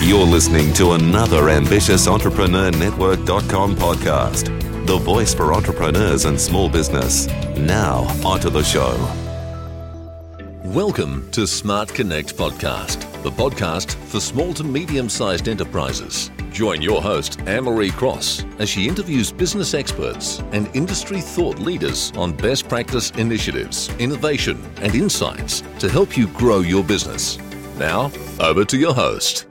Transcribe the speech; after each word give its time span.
You're 0.00 0.24
listening 0.26 0.72
to 0.74 0.92
another 0.92 1.48
ambitious 1.48 2.08
Entrepreneur 2.08 2.72
Network.com 2.72 3.76
podcast, 3.76 4.46
the 4.86 4.96
voice 4.96 5.32
for 5.32 5.52
entrepreneurs 5.52 6.24
and 6.24 6.40
small 6.40 6.68
business. 6.68 7.28
Now, 7.56 8.00
onto 8.24 8.50
the 8.50 8.64
show. 8.64 8.96
Welcome 10.64 11.30
to 11.32 11.46
Smart 11.46 11.94
Connect 11.94 12.36
Podcast, 12.36 13.00
the 13.22 13.30
podcast 13.30 13.94
for 13.94 14.18
small 14.18 14.52
to 14.54 14.64
medium 14.64 15.08
sized 15.08 15.48
enterprises. 15.48 16.30
Join 16.50 16.82
your 16.82 17.00
host, 17.00 17.40
Anne 17.46 17.64
Marie 17.64 17.90
Cross, 17.90 18.44
as 18.58 18.68
she 18.68 18.88
interviews 18.88 19.30
business 19.30 19.72
experts 19.72 20.40
and 20.52 20.74
industry 20.74 21.20
thought 21.20 21.60
leaders 21.60 22.12
on 22.16 22.32
best 22.32 22.68
practice 22.68 23.10
initiatives, 23.12 23.88
innovation, 24.00 24.60
and 24.80 24.94
insights 24.94 25.62
to 25.78 25.88
help 25.88 26.16
you 26.16 26.26
grow 26.28 26.60
your 26.60 26.82
business. 26.82 27.38
Now, 27.78 28.10
over 28.40 28.64
to 28.64 28.76
your 28.76 28.94
host. 28.94 29.46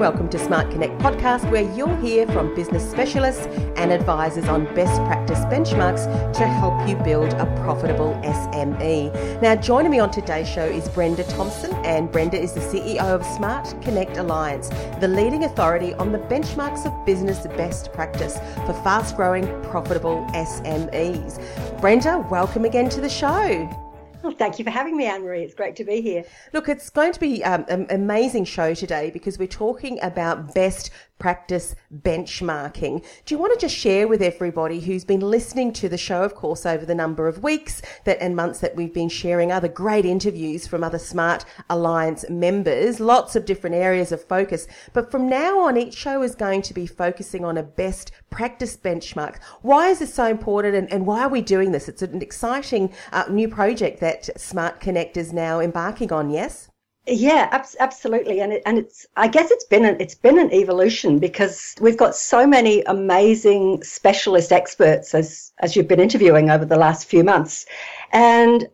Welcome 0.00 0.30
to 0.30 0.38
Smart 0.38 0.70
Connect 0.70 0.98
podcast, 0.98 1.50
where 1.50 1.70
you'll 1.76 1.94
hear 1.96 2.26
from 2.28 2.54
business 2.54 2.90
specialists 2.90 3.44
and 3.76 3.92
advisors 3.92 4.48
on 4.48 4.64
best 4.74 4.98
practice 5.02 5.40
benchmarks 5.40 6.06
to 6.38 6.46
help 6.46 6.88
you 6.88 6.96
build 6.96 7.34
a 7.34 7.44
profitable 7.62 8.18
SME. 8.24 9.42
Now, 9.42 9.56
joining 9.56 9.90
me 9.90 9.98
on 9.98 10.10
today's 10.10 10.48
show 10.48 10.64
is 10.64 10.88
Brenda 10.88 11.24
Thompson, 11.24 11.74
and 11.84 12.10
Brenda 12.10 12.40
is 12.40 12.54
the 12.54 12.60
CEO 12.60 13.02
of 13.02 13.22
Smart 13.36 13.74
Connect 13.82 14.16
Alliance, 14.16 14.70
the 15.00 15.08
leading 15.08 15.44
authority 15.44 15.92
on 15.92 16.12
the 16.12 16.18
benchmarks 16.18 16.86
of 16.86 17.04
business 17.04 17.46
best 17.58 17.92
practice 17.92 18.38
for 18.64 18.72
fast 18.82 19.16
growing, 19.16 19.44
profitable 19.64 20.26
SMEs. 20.32 21.78
Brenda, 21.78 22.26
welcome 22.30 22.64
again 22.64 22.88
to 22.88 23.02
the 23.02 23.10
show. 23.10 23.89
Well, 24.22 24.34
thank 24.34 24.58
you 24.58 24.64
for 24.64 24.70
having 24.70 24.96
me, 24.96 25.06
Anne 25.06 25.22
Marie. 25.22 25.42
It's 25.42 25.54
great 25.54 25.76
to 25.76 25.84
be 25.84 26.02
here. 26.02 26.24
Look, 26.52 26.68
it's 26.68 26.90
going 26.90 27.12
to 27.12 27.20
be 27.20 27.42
um, 27.42 27.64
an 27.68 27.86
amazing 27.90 28.44
show 28.44 28.74
today 28.74 29.10
because 29.10 29.38
we're 29.38 29.48
talking 29.48 29.98
about 30.02 30.54
best 30.54 30.90
practice 31.20 31.76
benchmarking. 31.94 33.04
Do 33.24 33.34
you 33.34 33.38
want 33.38 33.52
to 33.54 33.60
just 33.60 33.76
share 33.76 34.08
with 34.08 34.22
everybody 34.22 34.80
who's 34.80 35.04
been 35.04 35.20
listening 35.20 35.72
to 35.74 35.88
the 35.88 35.98
show, 35.98 36.22
of 36.24 36.34
course, 36.34 36.66
over 36.66 36.84
the 36.84 36.94
number 36.94 37.28
of 37.28 37.44
weeks 37.44 37.82
that 38.04 38.20
and 38.20 38.34
months 38.34 38.58
that 38.60 38.74
we've 38.74 38.92
been 38.92 39.08
sharing 39.08 39.52
other 39.52 39.68
great 39.68 40.04
interviews 40.04 40.66
from 40.66 40.82
other 40.82 40.98
Smart 40.98 41.44
Alliance 41.68 42.24
members, 42.28 42.98
lots 42.98 43.36
of 43.36 43.44
different 43.44 43.76
areas 43.76 44.10
of 44.10 44.24
focus. 44.24 44.66
But 44.92 45.10
from 45.10 45.28
now 45.28 45.60
on, 45.60 45.76
each 45.76 45.94
show 45.94 46.22
is 46.22 46.34
going 46.34 46.62
to 46.62 46.74
be 46.74 46.86
focusing 46.86 47.44
on 47.44 47.58
a 47.58 47.62
best 47.62 48.12
practice 48.30 48.76
benchmark. 48.76 49.36
Why 49.60 49.88
is 49.88 49.98
this 49.98 50.14
so 50.14 50.26
important 50.26 50.74
and, 50.74 50.90
and 50.90 51.06
why 51.06 51.20
are 51.22 51.28
we 51.28 51.42
doing 51.42 51.72
this? 51.72 51.88
It's 51.88 52.02
an 52.02 52.22
exciting 52.22 52.92
uh, 53.12 53.24
new 53.28 53.48
project 53.48 54.00
that 54.00 54.40
Smart 54.40 54.80
Connect 54.80 55.18
is 55.18 55.32
now 55.34 55.60
embarking 55.60 56.12
on, 56.12 56.30
yes? 56.30 56.69
Yeah, 57.12 57.48
ab- 57.50 57.66
absolutely, 57.80 58.40
and 58.40 58.52
it, 58.52 58.62
and 58.64 58.78
it's 58.78 59.04
I 59.16 59.26
guess 59.26 59.50
it's 59.50 59.64
been 59.64 59.84
an, 59.84 59.96
it's 59.98 60.14
been 60.14 60.38
an 60.38 60.52
evolution 60.52 61.18
because 61.18 61.74
we've 61.80 61.96
got 61.96 62.14
so 62.14 62.46
many 62.46 62.82
amazing 62.84 63.82
specialist 63.82 64.52
experts 64.52 65.12
as 65.12 65.52
as 65.58 65.74
you've 65.74 65.88
been 65.88 65.98
interviewing 65.98 66.50
over 66.50 66.64
the 66.64 66.78
last 66.78 67.06
few 67.08 67.24
months, 67.24 67.66
and 68.12 68.68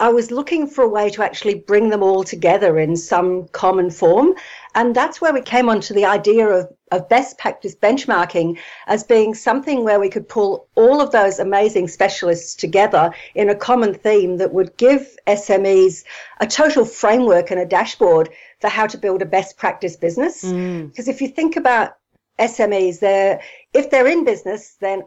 I 0.00 0.08
was 0.08 0.30
looking 0.30 0.66
for 0.66 0.82
a 0.82 0.88
way 0.88 1.10
to 1.10 1.22
actually 1.22 1.54
bring 1.54 1.90
them 1.90 2.02
all 2.02 2.24
together 2.24 2.78
in 2.78 2.96
some 2.96 3.46
common 3.48 3.90
form. 3.90 4.34
And 4.74 4.96
that's 4.96 5.20
where 5.20 5.32
we 5.32 5.42
came 5.42 5.68
onto 5.68 5.94
the 5.94 6.06
idea 6.06 6.48
of, 6.48 6.72
of 6.90 7.08
best 7.08 7.38
practice 7.38 7.76
benchmarking 7.76 8.58
as 8.86 9.04
being 9.04 9.34
something 9.34 9.84
where 9.84 10.00
we 10.00 10.08
could 10.08 10.28
pull 10.28 10.66
all 10.74 11.00
of 11.00 11.12
those 11.12 11.38
amazing 11.38 11.88
specialists 11.88 12.54
together 12.54 13.14
in 13.34 13.48
a 13.48 13.54
common 13.54 13.94
theme 13.94 14.38
that 14.38 14.52
would 14.52 14.76
give 14.76 15.16
SMEs 15.26 16.04
a 16.40 16.46
total 16.46 16.84
framework 16.84 17.50
and 17.50 17.60
a 17.60 17.66
dashboard 17.66 18.30
for 18.60 18.68
how 18.68 18.86
to 18.86 18.98
build 18.98 19.22
a 19.22 19.26
best 19.26 19.56
practice 19.56 19.94
business. 19.94 20.42
Mm. 20.42 20.88
Because 20.88 21.06
if 21.06 21.20
you 21.20 21.28
think 21.28 21.56
about 21.56 21.96
SMEs, 22.38 22.98
they're, 22.98 23.40
if 23.72 23.90
they're 23.90 24.08
in 24.08 24.24
business, 24.24 24.76
then 24.80 25.02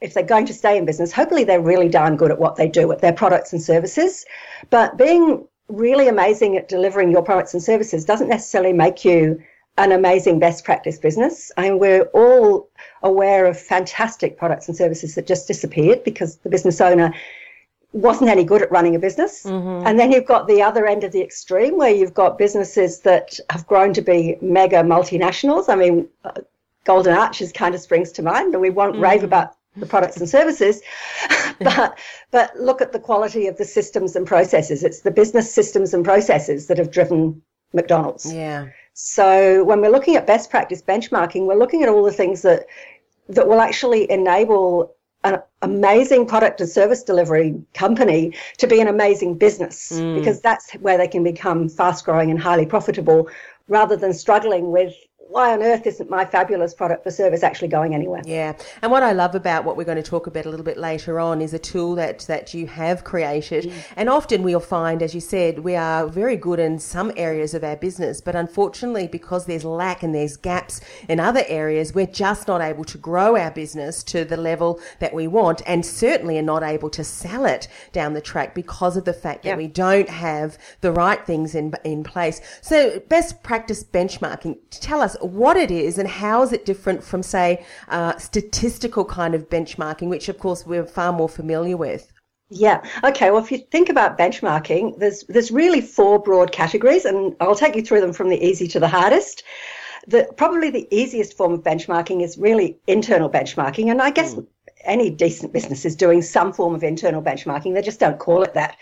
if 0.00 0.14
they're 0.14 0.22
going 0.22 0.46
to 0.46 0.54
stay 0.54 0.76
in 0.76 0.84
business, 0.84 1.12
hopefully 1.12 1.44
they're 1.44 1.60
really 1.60 1.88
darn 1.88 2.16
good 2.16 2.30
at 2.30 2.38
what 2.38 2.56
they 2.56 2.68
do, 2.68 2.90
at 2.92 3.00
their 3.00 3.12
products 3.12 3.52
and 3.52 3.62
services. 3.62 4.24
But 4.70 4.96
being 4.96 5.46
really 5.68 6.08
amazing 6.08 6.56
at 6.56 6.68
delivering 6.68 7.10
your 7.10 7.22
products 7.22 7.54
and 7.54 7.62
services 7.62 8.04
doesn't 8.04 8.28
necessarily 8.28 8.72
make 8.72 9.04
you 9.04 9.42
an 9.76 9.92
amazing 9.92 10.38
best 10.38 10.64
practice 10.64 10.98
business. 10.98 11.50
I 11.56 11.62
mean, 11.62 11.78
we're 11.78 12.04
all 12.14 12.68
aware 13.02 13.46
of 13.46 13.58
fantastic 13.58 14.36
products 14.36 14.68
and 14.68 14.76
services 14.76 15.14
that 15.14 15.26
just 15.26 15.48
disappeared 15.48 16.04
because 16.04 16.36
the 16.36 16.48
business 16.48 16.80
owner 16.80 17.12
wasn't 17.92 18.28
any 18.28 18.44
good 18.44 18.62
at 18.62 18.70
running 18.70 18.94
a 18.94 18.98
business. 18.98 19.44
Mm-hmm. 19.44 19.86
And 19.86 19.98
then 19.98 20.12
you've 20.12 20.26
got 20.26 20.46
the 20.46 20.62
other 20.62 20.86
end 20.86 21.04
of 21.04 21.12
the 21.12 21.22
extreme 21.22 21.76
where 21.76 21.90
you've 21.94 22.14
got 22.14 22.38
businesses 22.38 23.00
that 23.00 23.38
have 23.50 23.66
grown 23.66 23.92
to 23.94 24.02
be 24.02 24.36
mega 24.40 24.82
multinationals. 24.82 25.68
I 25.68 25.76
mean, 25.76 26.08
uh, 26.24 26.32
Golden 26.84 27.14
Arches 27.14 27.52
kind 27.52 27.74
of 27.74 27.80
springs 27.80 28.12
to 28.12 28.22
mind, 28.22 28.52
and 28.52 28.60
we 28.60 28.70
won't 28.70 28.94
mm-hmm. 28.94 29.04
rave 29.04 29.24
about 29.24 29.56
the 29.76 29.86
products 29.86 30.16
and 30.16 30.28
services, 30.28 30.80
but 31.60 31.98
but 32.30 32.54
look 32.56 32.80
at 32.80 32.92
the 32.92 32.98
quality 32.98 33.46
of 33.46 33.56
the 33.56 33.64
systems 33.64 34.16
and 34.16 34.26
processes. 34.26 34.84
It's 34.84 35.00
the 35.00 35.10
business 35.10 35.52
systems 35.52 35.94
and 35.94 36.04
processes 36.04 36.66
that 36.66 36.78
have 36.78 36.90
driven 36.90 37.42
McDonald's. 37.72 38.32
Yeah. 38.32 38.68
So 38.94 39.64
when 39.64 39.80
we're 39.80 39.90
looking 39.90 40.16
at 40.16 40.26
best 40.26 40.50
practice 40.50 40.80
benchmarking, 40.80 41.46
we're 41.46 41.58
looking 41.58 41.82
at 41.82 41.88
all 41.88 42.04
the 42.04 42.12
things 42.12 42.42
that 42.42 42.66
that 43.28 43.48
will 43.48 43.60
actually 43.60 44.10
enable 44.10 44.94
an 45.24 45.40
amazing 45.62 46.26
product 46.26 46.60
and 46.60 46.68
service 46.68 47.02
delivery 47.02 47.60
company 47.72 48.34
to 48.58 48.66
be 48.66 48.80
an 48.80 48.88
amazing 48.88 49.36
business 49.36 49.90
mm. 49.92 50.14
because 50.14 50.40
that's 50.40 50.72
where 50.74 50.98
they 50.98 51.08
can 51.08 51.24
become 51.24 51.68
fast 51.68 52.04
growing 52.04 52.30
and 52.30 52.38
highly 52.38 52.66
profitable 52.66 53.28
rather 53.66 53.96
than 53.96 54.12
struggling 54.12 54.70
with 54.70 54.94
why 55.28 55.52
on 55.52 55.62
earth 55.62 55.86
isn't 55.86 56.10
my 56.10 56.24
fabulous 56.24 56.74
product 56.74 57.04
for 57.04 57.10
service 57.10 57.42
actually 57.42 57.68
going 57.68 57.94
anywhere? 57.94 58.22
Yeah, 58.24 58.54
and 58.82 58.90
what 58.90 59.02
I 59.02 59.12
love 59.12 59.34
about 59.34 59.64
what 59.64 59.76
we're 59.76 59.84
going 59.84 60.02
to 60.02 60.02
talk 60.02 60.26
about 60.26 60.46
a 60.46 60.50
little 60.50 60.64
bit 60.64 60.78
later 60.78 61.18
on 61.20 61.40
is 61.40 61.54
a 61.54 61.58
tool 61.58 61.94
that 61.96 62.20
that 62.20 62.54
you 62.54 62.66
have 62.66 63.04
created, 63.04 63.64
mm. 63.64 63.72
and 63.96 64.08
often 64.08 64.42
we'll 64.42 64.60
find, 64.60 65.02
as 65.02 65.14
you 65.14 65.20
said, 65.20 65.60
we 65.60 65.76
are 65.76 66.06
very 66.06 66.36
good 66.36 66.58
in 66.58 66.78
some 66.78 67.12
areas 67.16 67.54
of 67.54 67.64
our 67.64 67.76
business, 67.76 68.20
but 68.20 68.34
unfortunately, 68.34 69.08
because 69.08 69.46
there's 69.46 69.64
lack 69.64 70.02
and 70.02 70.14
there's 70.14 70.36
gaps 70.36 70.80
in 71.08 71.20
other 71.20 71.44
areas, 71.48 71.94
we're 71.94 72.06
just 72.06 72.48
not 72.48 72.60
able 72.60 72.84
to 72.84 72.98
grow 72.98 73.36
our 73.36 73.50
business 73.50 74.02
to 74.04 74.24
the 74.24 74.36
level 74.36 74.80
that 75.00 75.14
we 75.14 75.26
want, 75.26 75.62
and 75.66 75.84
certainly 75.84 76.38
are 76.38 76.42
not 76.42 76.62
able 76.62 76.90
to 76.90 77.04
sell 77.04 77.44
it 77.46 77.68
down 77.92 78.12
the 78.12 78.20
track 78.20 78.54
because 78.54 78.96
of 78.96 79.04
the 79.04 79.12
fact 79.12 79.44
that 79.44 79.56
we 79.56 79.66
don't 79.66 80.08
have 80.08 80.58
the 80.80 80.92
right 80.92 81.24
things 81.26 81.54
in 81.54 81.72
in 81.84 82.04
place. 82.04 82.40
So, 82.60 83.00
best 83.08 83.42
practice 83.42 83.82
benchmarking. 83.82 84.58
Tell 84.70 85.00
us 85.00 85.13
what 85.20 85.56
it 85.56 85.70
is 85.70 85.98
and 85.98 86.08
how 86.08 86.42
is 86.42 86.52
it 86.52 86.64
different 86.64 87.02
from, 87.02 87.22
say, 87.22 87.64
uh, 87.88 88.16
statistical 88.18 89.04
kind 89.04 89.34
of 89.34 89.48
benchmarking, 89.48 90.08
which 90.08 90.28
of 90.28 90.38
course 90.38 90.66
we're 90.66 90.86
far 90.86 91.12
more 91.12 91.28
familiar 91.28 91.76
with. 91.76 92.12
Yeah. 92.50 92.84
Okay. 93.02 93.30
Well, 93.30 93.42
if 93.42 93.50
you 93.50 93.58
think 93.58 93.88
about 93.88 94.18
benchmarking, 94.18 94.98
there's 94.98 95.24
there's 95.24 95.50
really 95.50 95.80
four 95.80 96.18
broad 96.18 96.52
categories, 96.52 97.04
and 97.04 97.34
I'll 97.40 97.54
take 97.54 97.74
you 97.74 97.82
through 97.82 98.00
them 98.00 98.12
from 98.12 98.28
the 98.28 98.42
easy 98.44 98.68
to 98.68 98.80
the 98.80 98.88
hardest. 98.88 99.42
The 100.06 100.28
probably 100.36 100.70
the 100.70 100.86
easiest 100.94 101.36
form 101.36 101.54
of 101.54 101.62
benchmarking 101.62 102.22
is 102.22 102.36
really 102.36 102.78
internal 102.86 103.30
benchmarking, 103.30 103.90
and 103.90 104.02
I 104.02 104.10
guess 104.10 104.34
mm 104.34 104.46
any 104.84 105.10
decent 105.10 105.52
business 105.52 105.84
is 105.84 105.96
doing 105.96 106.22
some 106.22 106.52
form 106.52 106.74
of 106.74 106.82
internal 106.82 107.22
benchmarking. 107.22 107.74
They 107.74 107.82
just 107.82 108.00
don't 108.00 108.18
call 108.18 108.42
it 108.42 108.54
that. 108.54 108.76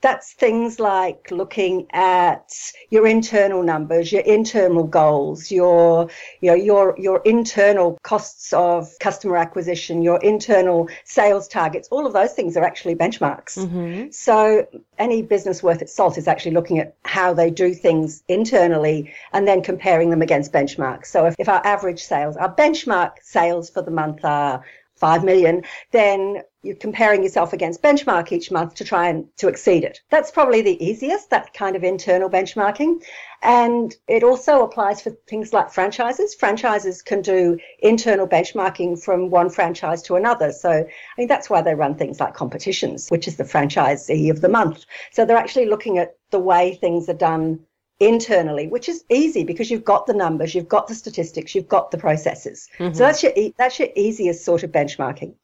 That's 0.00 0.32
things 0.32 0.80
like 0.80 1.30
looking 1.30 1.86
at 1.92 2.52
your 2.90 3.06
internal 3.06 3.62
numbers, 3.62 4.10
your 4.10 4.22
internal 4.22 4.84
goals, 4.84 5.50
your 5.50 6.10
you 6.40 6.50
know 6.50 6.56
your 6.56 6.96
your 6.98 7.22
internal 7.24 7.98
costs 8.02 8.52
of 8.52 8.90
customer 8.98 9.36
acquisition, 9.36 10.02
your 10.02 10.18
internal 10.18 10.88
sales 11.04 11.46
targets. 11.46 11.88
All 11.90 12.06
of 12.06 12.12
those 12.12 12.32
things 12.32 12.56
are 12.56 12.64
actually 12.64 12.96
benchmarks. 12.96 13.58
Mm-hmm. 13.58 14.10
So 14.10 14.66
any 14.98 15.22
business 15.22 15.62
worth 15.62 15.82
its 15.82 15.94
salt 15.94 16.18
is 16.18 16.26
actually 16.26 16.52
looking 16.52 16.78
at 16.78 16.96
how 17.04 17.32
they 17.32 17.50
do 17.50 17.72
things 17.74 18.24
internally 18.28 19.12
and 19.32 19.46
then 19.46 19.62
comparing 19.62 20.10
them 20.10 20.22
against 20.22 20.52
benchmarks. 20.52 21.06
So 21.06 21.26
if, 21.26 21.36
if 21.38 21.48
our 21.48 21.64
average 21.64 22.02
sales, 22.02 22.36
our 22.36 22.54
benchmark 22.54 23.12
sales 23.22 23.70
for 23.70 23.82
the 23.82 23.90
month 23.90 24.24
are 24.24 24.64
5 25.02 25.24
million, 25.24 25.64
then 25.90 26.42
you're 26.62 26.76
comparing 26.76 27.24
yourself 27.24 27.52
against 27.52 27.82
benchmark 27.82 28.30
each 28.30 28.52
month 28.52 28.76
to 28.76 28.84
try 28.84 29.08
and 29.08 29.26
to 29.36 29.48
exceed 29.48 29.82
it. 29.82 30.00
That's 30.10 30.30
probably 30.30 30.62
the 30.62 30.80
easiest, 30.82 31.28
that 31.30 31.52
kind 31.54 31.74
of 31.74 31.82
internal 31.82 32.30
benchmarking. 32.30 33.02
And 33.42 33.92
it 34.06 34.22
also 34.22 34.62
applies 34.62 35.02
for 35.02 35.10
things 35.26 35.52
like 35.52 35.72
franchises. 35.72 36.36
Franchises 36.36 37.02
can 37.02 37.20
do 37.20 37.58
internal 37.80 38.28
benchmarking 38.28 39.02
from 39.02 39.28
one 39.28 39.50
franchise 39.50 40.02
to 40.02 40.14
another. 40.14 40.52
So 40.52 40.70
I 40.70 40.86
mean 41.18 41.26
that's 41.26 41.50
why 41.50 41.62
they 41.62 41.74
run 41.74 41.96
things 41.96 42.20
like 42.20 42.34
competitions, 42.34 43.08
which 43.08 43.26
is 43.26 43.36
the 43.36 43.44
franchisee 43.44 44.30
of 44.30 44.40
the 44.40 44.48
month. 44.48 44.84
So 45.10 45.24
they're 45.24 45.36
actually 45.36 45.66
looking 45.66 45.98
at 45.98 46.14
the 46.30 46.38
way 46.38 46.76
things 46.76 47.08
are 47.08 47.14
done 47.30 47.58
internally, 48.02 48.66
which 48.66 48.88
is 48.88 49.04
easy 49.08 49.44
because 49.44 49.70
you've 49.70 49.84
got 49.84 50.06
the 50.06 50.14
numbers, 50.14 50.54
you've 50.54 50.68
got 50.68 50.88
the 50.88 50.94
statistics, 50.94 51.54
you've 51.54 51.68
got 51.68 51.90
the 51.90 51.98
processes. 51.98 52.68
Mm-hmm. 52.78 52.94
So 52.94 53.04
that's 53.04 53.22
your 53.22 53.32
that's 53.56 53.78
your 53.78 53.88
easiest 53.94 54.44
sort 54.44 54.62
of 54.62 54.72
benchmarking. 54.72 55.34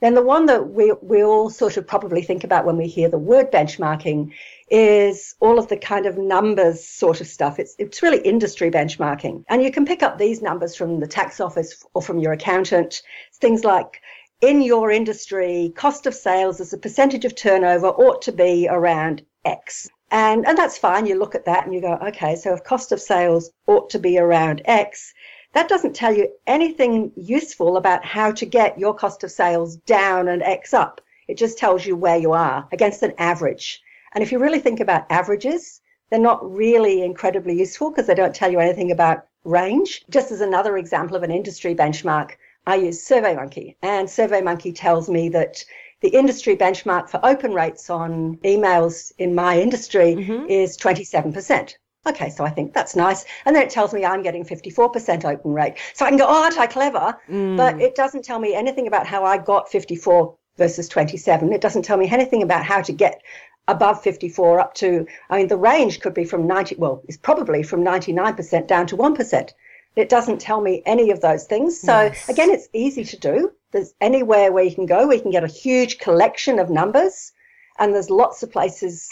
Then 0.00 0.14
the 0.14 0.22
one 0.22 0.46
that 0.46 0.70
we 0.70 0.92
we 1.02 1.22
all 1.22 1.50
sort 1.50 1.76
of 1.76 1.86
probably 1.86 2.22
think 2.22 2.42
about 2.42 2.64
when 2.64 2.76
we 2.76 2.88
hear 2.88 3.08
the 3.08 3.18
word 3.18 3.52
benchmarking 3.52 4.32
is 4.70 5.34
all 5.40 5.58
of 5.58 5.68
the 5.68 5.76
kind 5.76 6.06
of 6.06 6.16
numbers 6.16 6.84
sort 6.84 7.20
of 7.20 7.26
stuff. 7.26 7.58
It's, 7.58 7.74
it's 7.78 8.02
really 8.02 8.20
industry 8.20 8.70
benchmarking. 8.70 9.44
And 9.48 9.62
you 9.62 9.70
can 9.70 9.84
pick 9.84 10.02
up 10.02 10.16
these 10.16 10.42
numbers 10.42 10.74
from 10.74 11.00
the 11.00 11.06
tax 11.06 11.40
office 11.40 11.84
or 11.92 12.02
from 12.02 12.18
your 12.18 12.32
accountant. 12.32 13.02
Things 13.34 13.64
like 13.64 14.00
in 14.40 14.62
your 14.62 14.90
industry, 14.90 15.72
cost 15.76 16.06
of 16.06 16.14
sales 16.14 16.60
as 16.60 16.72
a 16.72 16.78
percentage 16.78 17.24
of 17.24 17.34
turnover 17.34 17.88
ought 17.88 18.22
to 18.22 18.32
be 18.32 18.68
around 18.70 19.22
X. 19.44 19.88
And, 20.10 20.46
and 20.46 20.58
that's 20.58 20.78
fine. 20.78 21.06
You 21.06 21.18
look 21.18 21.34
at 21.34 21.44
that 21.44 21.64
and 21.64 21.74
you 21.74 21.80
go, 21.80 21.94
okay, 22.08 22.34
so 22.36 22.52
if 22.52 22.64
cost 22.64 22.92
of 22.92 23.00
sales 23.00 23.50
ought 23.66 23.90
to 23.90 23.98
be 23.98 24.18
around 24.18 24.62
X, 24.64 25.14
that 25.52 25.68
doesn't 25.68 25.94
tell 25.94 26.16
you 26.16 26.28
anything 26.46 27.12
useful 27.16 27.76
about 27.76 28.04
how 28.04 28.32
to 28.32 28.46
get 28.46 28.78
your 28.78 28.94
cost 28.94 29.24
of 29.24 29.30
sales 29.30 29.76
down 29.76 30.28
and 30.28 30.42
X 30.42 30.74
up. 30.74 31.00
It 31.28 31.36
just 31.36 31.58
tells 31.58 31.86
you 31.86 31.96
where 31.96 32.16
you 32.16 32.32
are 32.32 32.68
against 32.72 33.02
an 33.02 33.14
average. 33.18 33.80
And 34.12 34.22
if 34.22 34.32
you 34.32 34.38
really 34.38 34.58
think 34.58 34.80
about 34.80 35.06
averages, 35.10 35.80
they're 36.10 36.18
not 36.18 36.48
really 36.50 37.02
incredibly 37.02 37.56
useful 37.56 37.90
because 37.90 38.06
they 38.06 38.14
don't 38.14 38.34
tell 38.34 38.50
you 38.50 38.58
anything 38.58 38.90
about 38.90 39.26
range. 39.44 40.04
Just 40.10 40.32
as 40.32 40.40
another 40.40 40.76
example 40.76 41.16
of 41.16 41.22
an 41.22 41.30
industry 41.30 41.74
benchmark, 41.74 42.32
I 42.66 42.76
use 42.76 43.06
SurveyMonkey, 43.06 43.76
and 43.82 44.06
SurveyMonkey 44.06 44.74
tells 44.74 45.08
me 45.08 45.28
that 45.30 45.64
the 46.00 46.08
industry 46.08 46.56
benchmark 46.56 47.08
for 47.08 47.20
open 47.24 47.52
rates 47.52 47.90
on 47.90 48.36
emails 48.38 49.12
in 49.18 49.34
my 49.34 49.60
industry 49.60 50.16
mm-hmm. 50.16 50.46
is 50.48 50.76
27%. 50.76 51.74
Okay, 52.06 52.30
so 52.30 52.44
I 52.44 52.50
think 52.50 52.72
that's 52.72 52.96
nice. 52.96 53.26
And 53.44 53.54
then 53.54 53.62
it 53.62 53.70
tells 53.70 53.92
me 53.92 54.06
I'm 54.06 54.22
getting 54.22 54.44
54% 54.44 55.24
open 55.26 55.52
rate. 55.52 55.74
So 55.92 56.06
I 56.06 56.08
can 56.08 56.16
go, 56.16 56.24
oh, 56.26 56.44
aren't 56.44 56.58
I 56.58 56.66
clever? 56.66 57.18
Mm. 57.28 57.58
But 57.58 57.80
it 57.80 57.94
doesn't 57.94 58.24
tell 58.24 58.38
me 58.38 58.54
anything 58.54 58.86
about 58.86 59.06
how 59.06 59.24
I 59.24 59.36
got 59.36 59.70
54 59.70 60.34
versus 60.56 60.88
27. 60.88 61.52
It 61.52 61.60
doesn't 61.60 61.82
tell 61.82 61.98
me 61.98 62.08
anything 62.08 62.42
about 62.42 62.64
how 62.64 62.80
to 62.80 62.92
get 62.92 63.20
above 63.68 64.02
54 64.02 64.60
up 64.60 64.74
to, 64.74 65.06
I 65.28 65.36
mean, 65.36 65.48
the 65.48 65.58
range 65.58 66.00
could 66.00 66.14
be 66.14 66.24
from 66.24 66.46
90, 66.46 66.76
well, 66.76 67.02
it's 67.06 67.18
probably 67.18 67.62
from 67.62 67.84
99% 67.84 68.66
down 68.66 68.86
to 68.88 68.96
1%. 68.96 69.50
It 69.96 70.08
doesn't 70.08 70.40
tell 70.40 70.60
me 70.60 70.82
any 70.86 71.10
of 71.10 71.20
those 71.20 71.44
things. 71.44 71.80
So 71.80 72.02
yes. 72.02 72.28
again, 72.28 72.50
it's 72.50 72.68
easy 72.72 73.04
to 73.04 73.18
do. 73.18 73.52
There's 73.72 73.94
anywhere 74.00 74.52
where 74.52 74.64
you 74.64 74.74
can 74.74 74.86
go 74.86 75.06
where 75.06 75.16
you 75.16 75.22
can 75.22 75.30
get 75.30 75.44
a 75.44 75.48
huge 75.48 75.98
collection 75.98 76.58
of 76.58 76.70
numbers. 76.70 77.32
And 77.78 77.94
there's 77.94 78.10
lots 78.10 78.42
of 78.42 78.52
places 78.52 79.08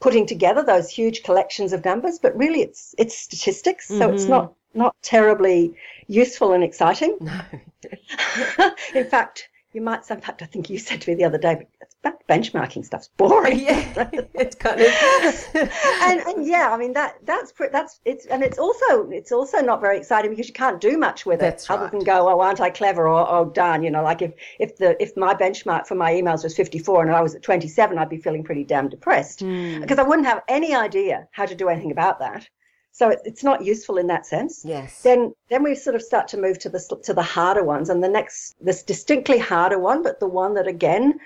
putting 0.00 0.26
together 0.26 0.62
those 0.62 0.88
huge 0.90 1.22
collections 1.22 1.72
of 1.72 1.84
numbers, 1.84 2.18
but 2.18 2.36
really 2.36 2.62
it's 2.62 2.94
it's 2.98 3.16
statistics, 3.16 3.88
so 3.88 3.94
mm-hmm. 3.94 4.14
it's 4.14 4.24
not 4.24 4.54
not 4.74 4.96
terribly 5.02 5.74
useful 6.06 6.52
and 6.52 6.64
exciting. 6.64 7.16
No. 7.20 7.40
in 8.94 9.04
fact, 9.04 9.49
you 9.72 9.80
might 9.80 10.04
say, 10.04 10.16
in 10.16 10.20
fact, 10.20 10.42
I 10.42 10.46
think 10.46 10.68
you 10.68 10.78
said 10.78 11.00
to 11.02 11.10
me 11.10 11.14
the 11.14 11.24
other 11.24 11.38
day, 11.38 11.66
but 12.02 12.26
benchmarking 12.28 12.84
stuff's 12.84 13.08
boring. 13.16 13.60
Yeah, 13.70 14.10
it's 14.34 14.56
kind 14.56 14.80
of. 14.80 14.88
and, 16.02 16.20
and 16.20 16.46
yeah, 16.46 16.70
I 16.72 16.78
mean 16.78 16.92
that 16.94 17.16
that's 17.24 17.52
that's 17.72 18.00
it's 18.04 18.26
and 18.26 18.42
it's 18.42 18.58
also 18.58 19.10
it's 19.10 19.32
also 19.32 19.60
not 19.60 19.80
very 19.80 19.98
exciting 19.98 20.30
because 20.30 20.48
you 20.48 20.54
can't 20.54 20.80
do 20.80 20.96
much 20.96 21.26
with 21.26 21.40
that's 21.40 21.64
it 21.64 21.70
right. 21.70 21.78
other 21.78 21.90
than 21.90 22.00
go, 22.00 22.28
oh, 22.28 22.40
aren't 22.40 22.60
I 22.60 22.70
clever? 22.70 23.06
Or 23.08 23.26
oh, 23.28 23.44
darn, 23.46 23.82
you 23.82 23.90
know, 23.90 24.02
like 24.02 24.22
if 24.22 24.32
if 24.58 24.76
the 24.76 25.00
if 25.02 25.16
my 25.16 25.34
benchmark 25.34 25.86
for 25.86 25.94
my 25.94 26.12
emails 26.12 26.42
was 26.42 26.56
54 26.56 27.02
and 27.02 27.14
I 27.14 27.20
was 27.20 27.34
at 27.34 27.42
27, 27.42 27.98
I'd 27.98 28.08
be 28.08 28.16
feeling 28.16 28.44
pretty 28.44 28.64
damn 28.64 28.88
depressed 28.88 29.40
mm. 29.40 29.80
because 29.80 29.98
I 29.98 30.02
wouldn't 30.02 30.26
have 30.26 30.42
any 30.48 30.74
idea 30.74 31.28
how 31.32 31.46
to 31.46 31.54
do 31.54 31.68
anything 31.68 31.90
about 31.90 32.20
that. 32.20 32.48
So 32.92 33.10
it, 33.10 33.20
it's 33.24 33.44
not 33.44 33.64
useful 33.64 33.98
in 33.98 34.06
that 34.08 34.26
sense. 34.26 34.64
Yes. 34.64 35.02
Then 35.02 35.34
then 35.48 35.62
we 35.62 35.74
sort 35.74 35.96
of 35.96 36.02
start 36.02 36.28
to 36.28 36.36
move 36.36 36.58
to 36.60 36.68
the 36.68 37.00
to 37.04 37.14
the 37.14 37.22
harder 37.22 37.64
ones, 37.64 37.88
and 37.90 38.02
the 38.02 38.08
next 38.08 38.56
this 38.60 38.82
distinctly 38.82 39.38
harder 39.38 39.78
one, 39.78 40.02
but 40.02 40.20
the 40.20 40.28
one 40.28 40.54
that 40.54 40.66
again 40.66 41.18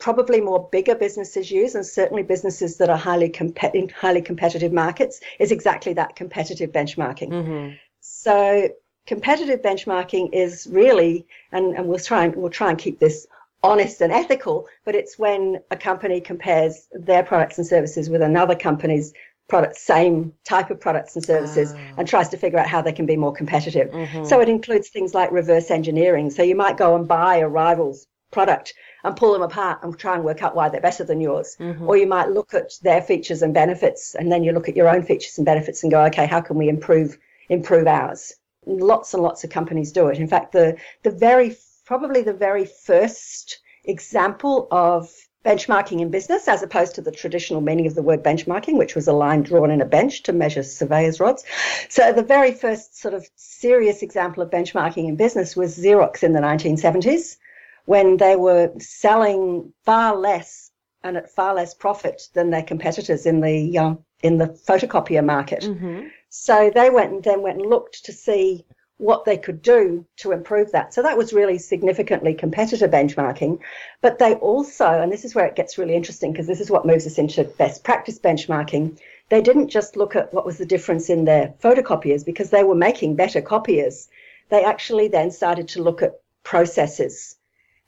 probably 0.00 0.40
more 0.40 0.68
bigger 0.70 0.94
businesses 0.94 1.50
use, 1.50 1.74
and 1.74 1.84
certainly 1.84 2.22
businesses 2.22 2.76
that 2.76 2.88
are 2.88 2.96
highly 2.96 3.28
comp- 3.28 3.74
in 3.74 3.88
highly 3.88 4.22
competitive 4.22 4.72
markets, 4.72 5.20
is 5.40 5.50
exactly 5.50 5.92
that 5.92 6.14
competitive 6.14 6.70
benchmarking. 6.70 7.30
Mm-hmm. 7.30 7.74
So 8.00 8.68
competitive 9.06 9.60
benchmarking 9.60 10.30
is 10.32 10.68
really, 10.70 11.26
and, 11.50 11.76
and 11.76 11.88
we'll 11.88 11.98
try 11.98 12.24
and 12.26 12.36
we'll 12.36 12.50
try 12.50 12.70
and 12.70 12.78
keep 12.78 13.00
this 13.00 13.26
honest 13.64 14.00
and 14.00 14.12
ethical, 14.12 14.68
but 14.84 14.94
it's 14.94 15.18
when 15.18 15.58
a 15.72 15.76
company 15.76 16.20
compares 16.20 16.86
their 16.92 17.24
products 17.24 17.58
and 17.58 17.66
services 17.66 18.08
with 18.08 18.22
another 18.22 18.54
company's 18.54 19.12
product, 19.48 19.76
same 19.76 20.32
type 20.44 20.70
of 20.70 20.78
products 20.80 21.16
and 21.16 21.24
services, 21.24 21.72
oh. 21.74 21.80
and 21.96 22.06
tries 22.06 22.28
to 22.28 22.36
figure 22.36 22.58
out 22.58 22.66
how 22.66 22.82
they 22.82 22.92
can 22.92 23.06
be 23.06 23.16
more 23.16 23.32
competitive. 23.32 23.90
Mm-hmm. 23.90 24.24
So 24.24 24.40
it 24.40 24.48
includes 24.48 24.88
things 24.90 25.14
like 25.14 25.32
reverse 25.32 25.70
engineering. 25.70 26.30
So 26.30 26.42
you 26.42 26.54
might 26.54 26.76
go 26.76 26.94
and 26.94 27.08
buy 27.08 27.36
a 27.36 27.48
rival's 27.48 28.06
product 28.30 28.74
and 29.04 29.16
pull 29.16 29.32
them 29.32 29.42
apart 29.42 29.78
and 29.82 29.98
try 29.98 30.14
and 30.14 30.24
work 30.24 30.42
out 30.42 30.54
why 30.54 30.68
they're 30.68 30.80
better 30.80 31.04
than 31.04 31.20
yours. 31.20 31.56
Mm-hmm. 31.58 31.88
Or 31.88 31.96
you 31.96 32.06
might 32.06 32.30
look 32.30 32.52
at 32.52 32.72
their 32.82 33.00
features 33.00 33.42
and 33.42 33.54
benefits, 33.54 34.14
and 34.14 34.30
then 34.30 34.44
you 34.44 34.52
look 34.52 34.68
at 34.68 34.76
your 34.76 34.88
own 34.88 35.02
features 35.02 35.38
and 35.38 35.46
benefits 35.46 35.82
and 35.82 35.90
go, 35.90 36.04
okay, 36.06 36.26
how 36.26 36.40
can 36.40 36.56
we 36.56 36.68
improve 36.68 37.18
improve 37.48 37.86
ours? 37.86 38.34
Lots 38.66 39.14
and 39.14 39.22
lots 39.22 39.44
of 39.44 39.50
companies 39.50 39.92
do 39.92 40.08
it. 40.08 40.18
In 40.18 40.28
fact, 40.28 40.52
the 40.52 40.76
the 41.02 41.10
very 41.10 41.56
probably 41.86 42.22
the 42.22 42.34
very 42.34 42.66
first 42.66 43.60
example 43.84 44.68
of 44.70 45.10
benchmarking 45.44 46.00
in 46.00 46.10
business, 46.10 46.48
as 46.48 46.62
opposed 46.62 46.94
to 46.96 47.00
the 47.00 47.12
traditional 47.12 47.60
meaning 47.60 47.86
of 47.86 47.94
the 47.94 48.02
word 48.02 48.22
benchmarking, 48.22 48.76
which 48.76 48.94
was 48.94 49.06
a 49.06 49.12
line 49.12 49.42
drawn 49.42 49.70
in 49.70 49.80
a 49.80 49.86
bench 49.86 50.22
to 50.24 50.32
measure 50.32 50.62
surveyor's 50.62 51.20
rods. 51.20 51.44
So 51.88 52.12
the 52.12 52.22
very 52.22 52.52
first 52.52 52.98
sort 53.00 53.14
of 53.14 53.26
serious 53.36 54.02
example 54.02 54.42
of 54.42 54.50
benchmarking 54.50 55.08
in 55.08 55.16
business 55.16 55.56
was 55.56 55.78
Xerox 55.78 56.22
in 56.22 56.32
the 56.32 56.40
1970s, 56.40 57.36
when 57.84 58.16
they 58.16 58.36
were 58.36 58.72
selling 58.78 59.72
far 59.84 60.16
less 60.16 60.70
and 61.02 61.16
at 61.16 61.30
far 61.30 61.54
less 61.54 61.72
profit 61.74 62.22
than 62.34 62.50
their 62.50 62.62
competitors 62.62 63.24
in 63.24 63.40
the 63.40 63.78
uh, 63.78 63.94
in 64.22 64.38
the 64.38 64.48
photocopier 64.48 65.24
market. 65.24 65.62
Mm-hmm. 65.62 66.08
So 66.28 66.70
they 66.74 66.90
went 66.90 67.12
and 67.12 67.24
then 67.24 67.42
went 67.42 67.60
and 67.60 67.70
looked 67.70 68.04
to 68.04 68.12
see 68.12 68.66
what 68.98 69.24
they 69.24 69.38
could 69.38 69.62
do 69.62 70.04
to 70.16 70.32
improve 70.32 70.72
that. 70.72 70.92
So 70.92 71.02
that 71.02 71.16
was 71.16 71.32
really 71.32 71.58
significantly 71.58 72.34
competitor 72.34 72.88
benchmarking. 72.88 73.60
But 74.00 74.18
they 74.18 74.34
also, 74.34 74.86
and 74.86 75.12
this 75.12 75.24
is 75.24 75.34
where 75.34 75.46
it 75.46 75.54
gets 75.54 75.78
really 75.78 75.94
interesting 75.94 76.32
because 76.32 76.48
this 76.48 76.60
is 76.60 76.70
what 76.70 76.84
moves 76.84 77.06
us 77.06 77.16
into 77.16 77.44
best 77.44 77.84
practice 77.84 78.18
benchmarking. 78.18 78.98
They 79.28 79.40
didn't 79.40 79.68
just 79.68 79.96
look 79.96 80.16
at 80.16 80.34
what 80.34 80.44
was 80.44 80.58
the 80.58 80.66
difference 80.66 81.08
in 81.08 81.24
their 81.24 81.54
photocopiers 81.62 82.26
because 82.26 82.50
they 82.50 82.64
were 82.64 82.74
making 82.74 83.14
better 83.14 83.40
copiers. 83.40 84.08
They 84.48 84.64
actually 84.64 85.06
then 85.08 85.30
started 85.30 85.68
to 85.68 85.82
look 85.82 86.02
at 86.02 86.20
processes. 86.42 87.36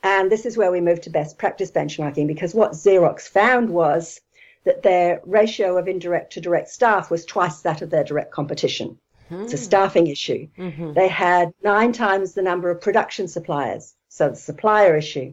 And 0.04 0.30
this 0.30 0.46
is 0.46 0.56
where 0.56 0.70
we 0.70 0.80
move 0.80 1.00
to 1.02 1.10
best 1.10 1.38
practice 1.38 1.72
benchmarking 1.72 2.28
because 2.28 2.54
what 2.54 2.72
Xerox 2.72 3.28
found 3.28 3.68
was 3.68 4.20
that 4.64 4.82
their 4.82 5.20
ratio 5.24 5.76
of 5.76 5.88
indirect 5.88 6.34
to 6.34 6.40
direct 6.40 6.68
staff 6.68 7.10
was 7.10 7.24
twice 7.24 7.62
that 7.62 7.82
of 7.82 7.90
their 7.90 8.04
direct 8.04 8.30
competition. 8.30 8.98
It's 9.30 9.52
a 9.52 9.56
hmm. 9.56 9.62
staffing 9.62 10.06
issue. 10.08 10.48
Mm-hmm. 10.58 10.92
They 10.94 11.08
had 11.08 11.52
nine 11.62 11.92
times 11.92 12.34
the 12.34 12.42
number 12.42 12.70
of 12.70 12.80
production 12.80 13.28
suppliers, 13.28 13.94
so 14.08 14.30
the 14.30 14.36
supplier 14.36 14.96
issue. 14.96 15.32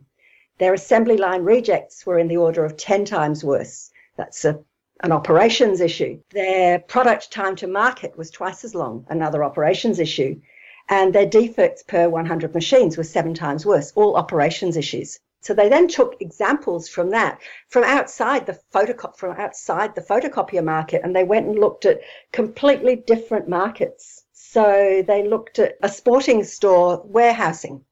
Their 0.59 0.73
assembly 0.73 1.17
line 1.17 1.43
rejects 1.43 2.05
were 2.05 2.19
in 2.19 2.27
the 2.27 2.37
order 2.37 2.63
of 2.63 2.77
10 2.77 3.05
times 3.05 3.43
worse. 3.43 3.91
That's 4.15 4.45
a, 4.45 4.59
an 5.01 5.11
operations 5.11 5.81
issue. 5.81 6.19
Their 6.31 6.79
product 6.79 7.31
time 7.31 7.55
to 7.57 7.67
market 7.67 8.17
was 8.17 8.31
twice 8.31 8.63
as 8.63 8.75
long, 8.75 9.05
another 9.09 9.43
operations 9.43 9.99
issue. 9.99 10.41
And 10.89 11.13
their 11.13 11.25
defects 11.25 11.83
per 11.83 12.07
100 12.09 12.53
machines 12.53 12.97
were 12.97 13.03
seven 13.03 13.33
times 13.33 13.65
worse, 13.65 13.91
all 13.95 14.15
operations 14.15 14.77
issues. 14.77 15.19
So 15.47 15.53
they 15.53 15.69
then 15.69 15.87
took 15.87 16.17
examples 16.19 16.89
from 16.89 17.11
that, 17.11 17.39
from 17.69 17.85
outside 17.85 18.45
the 18.45 18.59
photocop, 18.73 19.15
from 19.15 19.39
outside 19.39 19.95
the 19.95 20.01
photocopier 20.01 20.61
market, 20.61 21.03
and 21.05 21.15
they 21.15 21.23
went 21.23 21.47
and 21.47 21.57
looked 21.57 21.85
at 21.85 22.01
completely 22.33 22.97
different 22.97 23.47
markets. 23.47 24.25
So 24.33 25.05
they 25.07 25.25
looked 25.25 25.57
at 25.59 25.77
a 25.81 25.87
sporting 25.87 26.43
store 26.43 27.01
warehousing. 27.05 27.85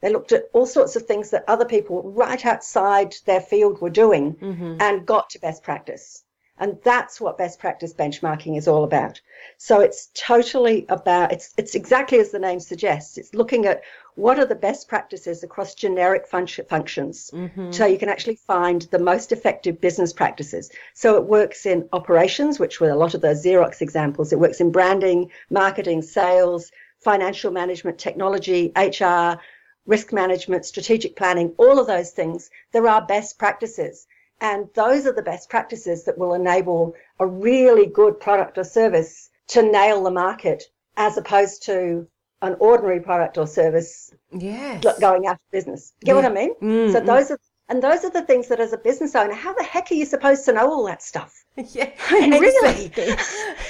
They 0.00 0.08
looked 0.10 0.32
at 0.32 0.48
all 0.54 0.64
sorts 0.64 0.96
of 0.96 1.02
things 1.02 1.28
that 1.28 1.44
other 1.46 1.66
people 1.66 2.00
right 2.02 2.46
outside 2.46 3.14
their 3.26 3.42
field 3.42 3.82
were 3.82 3.90
doing 3.90 4.36
mm-hmm. 4.36 4.78
and 4.80 5.04
got 5.04 5.28
to 5.30 5.40
best 5.40 5.62
practice. 5.62 6.24
And 6.60 6.78
that's 6.82 7.20
what 7.20 7.38
best 7.38 7.60
practice 7.60 7.94
benchmarking 7.94 8.58
is 8.58 8.66
all 8.66 8.84
about. 8.84 9.20
So 9.58 9.80
it's 9.80 10.10
totally 10.14 10.86
about, 10.88 11.32
it's, 11.32 11.54
it's 11.56 11.74
exactly 11.74 12.18
as 12.18 12.30
the 12.30 12.38
name 12.38 12.60
suggests. 12.60 13.16
It's 13.16 13.34
looking 13.34 13.66
at 13.66 13.82
what 14.16 14.38
are 14.40 14.44
the 14.44 14.56
best 14.56 14.88
practices 14.88 15.44
across 15.44 15.74
generic 15.74 16.26
fun- 16.26 16.48
functions. 16.68 17.30
Mm-hmm. 17.32 17.70
So 17.70 17.86
you 17.86 17.98
can 17.98 18.08
actually 18.08 18.34
find 18.34 18.82
the 18.82 18.98
most 18.98 19.30
effective 19.30 19.80
business 19.80 20.12
practices. 20.12 20.70
So 20.94 21.16
it 21.16 21.24
works 21.24 21.66
in 21.66 21.88
operations, 21.92 22.58
which 22.58 22.80
were 22.80 22.90
a 22.90 22.96
lot 22.96 23.14
of 23.14 23.20
those 23.20 23.44
Xerox 23.44 23.80
examples. 23.80 24.32
It 24.32 24.40
works 24.40 24.60
in 24.60 24.72
branding, 24.72 25.30
marketing, 25.50 26.02
sales, 26.02 26.72
financial 26.98 27.52
management, 27.52 27.98
technology, 27.98 28.72
HR, 28.76 29.40
risk 29.86 30.12
management, 30.12 30.66
strategic 30.66 31.14
planning, 31.14 31.54
all 31.56 31.78
of 31.78 31.86
those 31.86 32.10
things. 32.10 32.50
There 32.72 32.88
are 32.88 33.06
best 33.06 33.38
practices. 33.38 34.08
And 34.40 34.68
those 34.74 35.06
are 35.06 35.12
the 35.12 35.22
best 35.22 35.50
practices 35.50 36.04
that 36.04 36.18
will 36.18 36.34
enable 36.34 36.94
a 37.18 37.26
really 37.26 37.86
good 37.86 38.20
product 38.20 38.56
or 38.58 38.64
service 38.64 39.30
to 39.48 39.62
nail 39.62 40.04
the 40.04 40.10
market 40.10 40.64
as 40.96 41.16
opposed 41.16 41.64
to 41.64 42.06
an 42.42 42.56
ordinary 42.60 43.00
product 43.00 43.36
or 43.36 43.46
service 43.46 44.12
yes. 44.32 44.84
going 45.00 45.26
out 45.26 45.34
of 45.34 45.50
business. 45.50 45.92
Get 46.04 46.12
yeah. 46.12 46.14
what 46.14 46.24
I 46.24 46.34
mean? 46.34 46.54
Mm-hmm. 46.54 46.92
So 46.92 47.00
those 47.00 47.30
are 47.30 47.38
And 47.70 47.82
those 47.82 48.02
are 48.02 48.10
the 48.10 48.22
things 48.22 48.48
that, 48.48 48.60
as 48.60 48.72
a 48.72 48.78
business 48.78 49.14
owner, 49.14 49.34
how 49.34 49.52
the 49.52 49.62
heck 49.62 49.90
are 49.90 49.94
you 49.94 50.06
supposed 50.06 50.46
to 50.46 50.52
know 50.52 50.70
all 50.70 50.86
that 50.86 51.02
stuff? 51.02 51.44
Yeah, 51.72 51.90
I 52.10 52.28
mean, 52.28 52.40
really. 52.40 52.84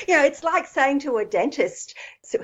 you 0.07 0.15
know, 0.15 0.23
it's 0.23 0.45
like 0.45 0.67
saying 0.67 1.01
to 1.01 1.17
a 1.17 1.25
dentist 1.25 1.95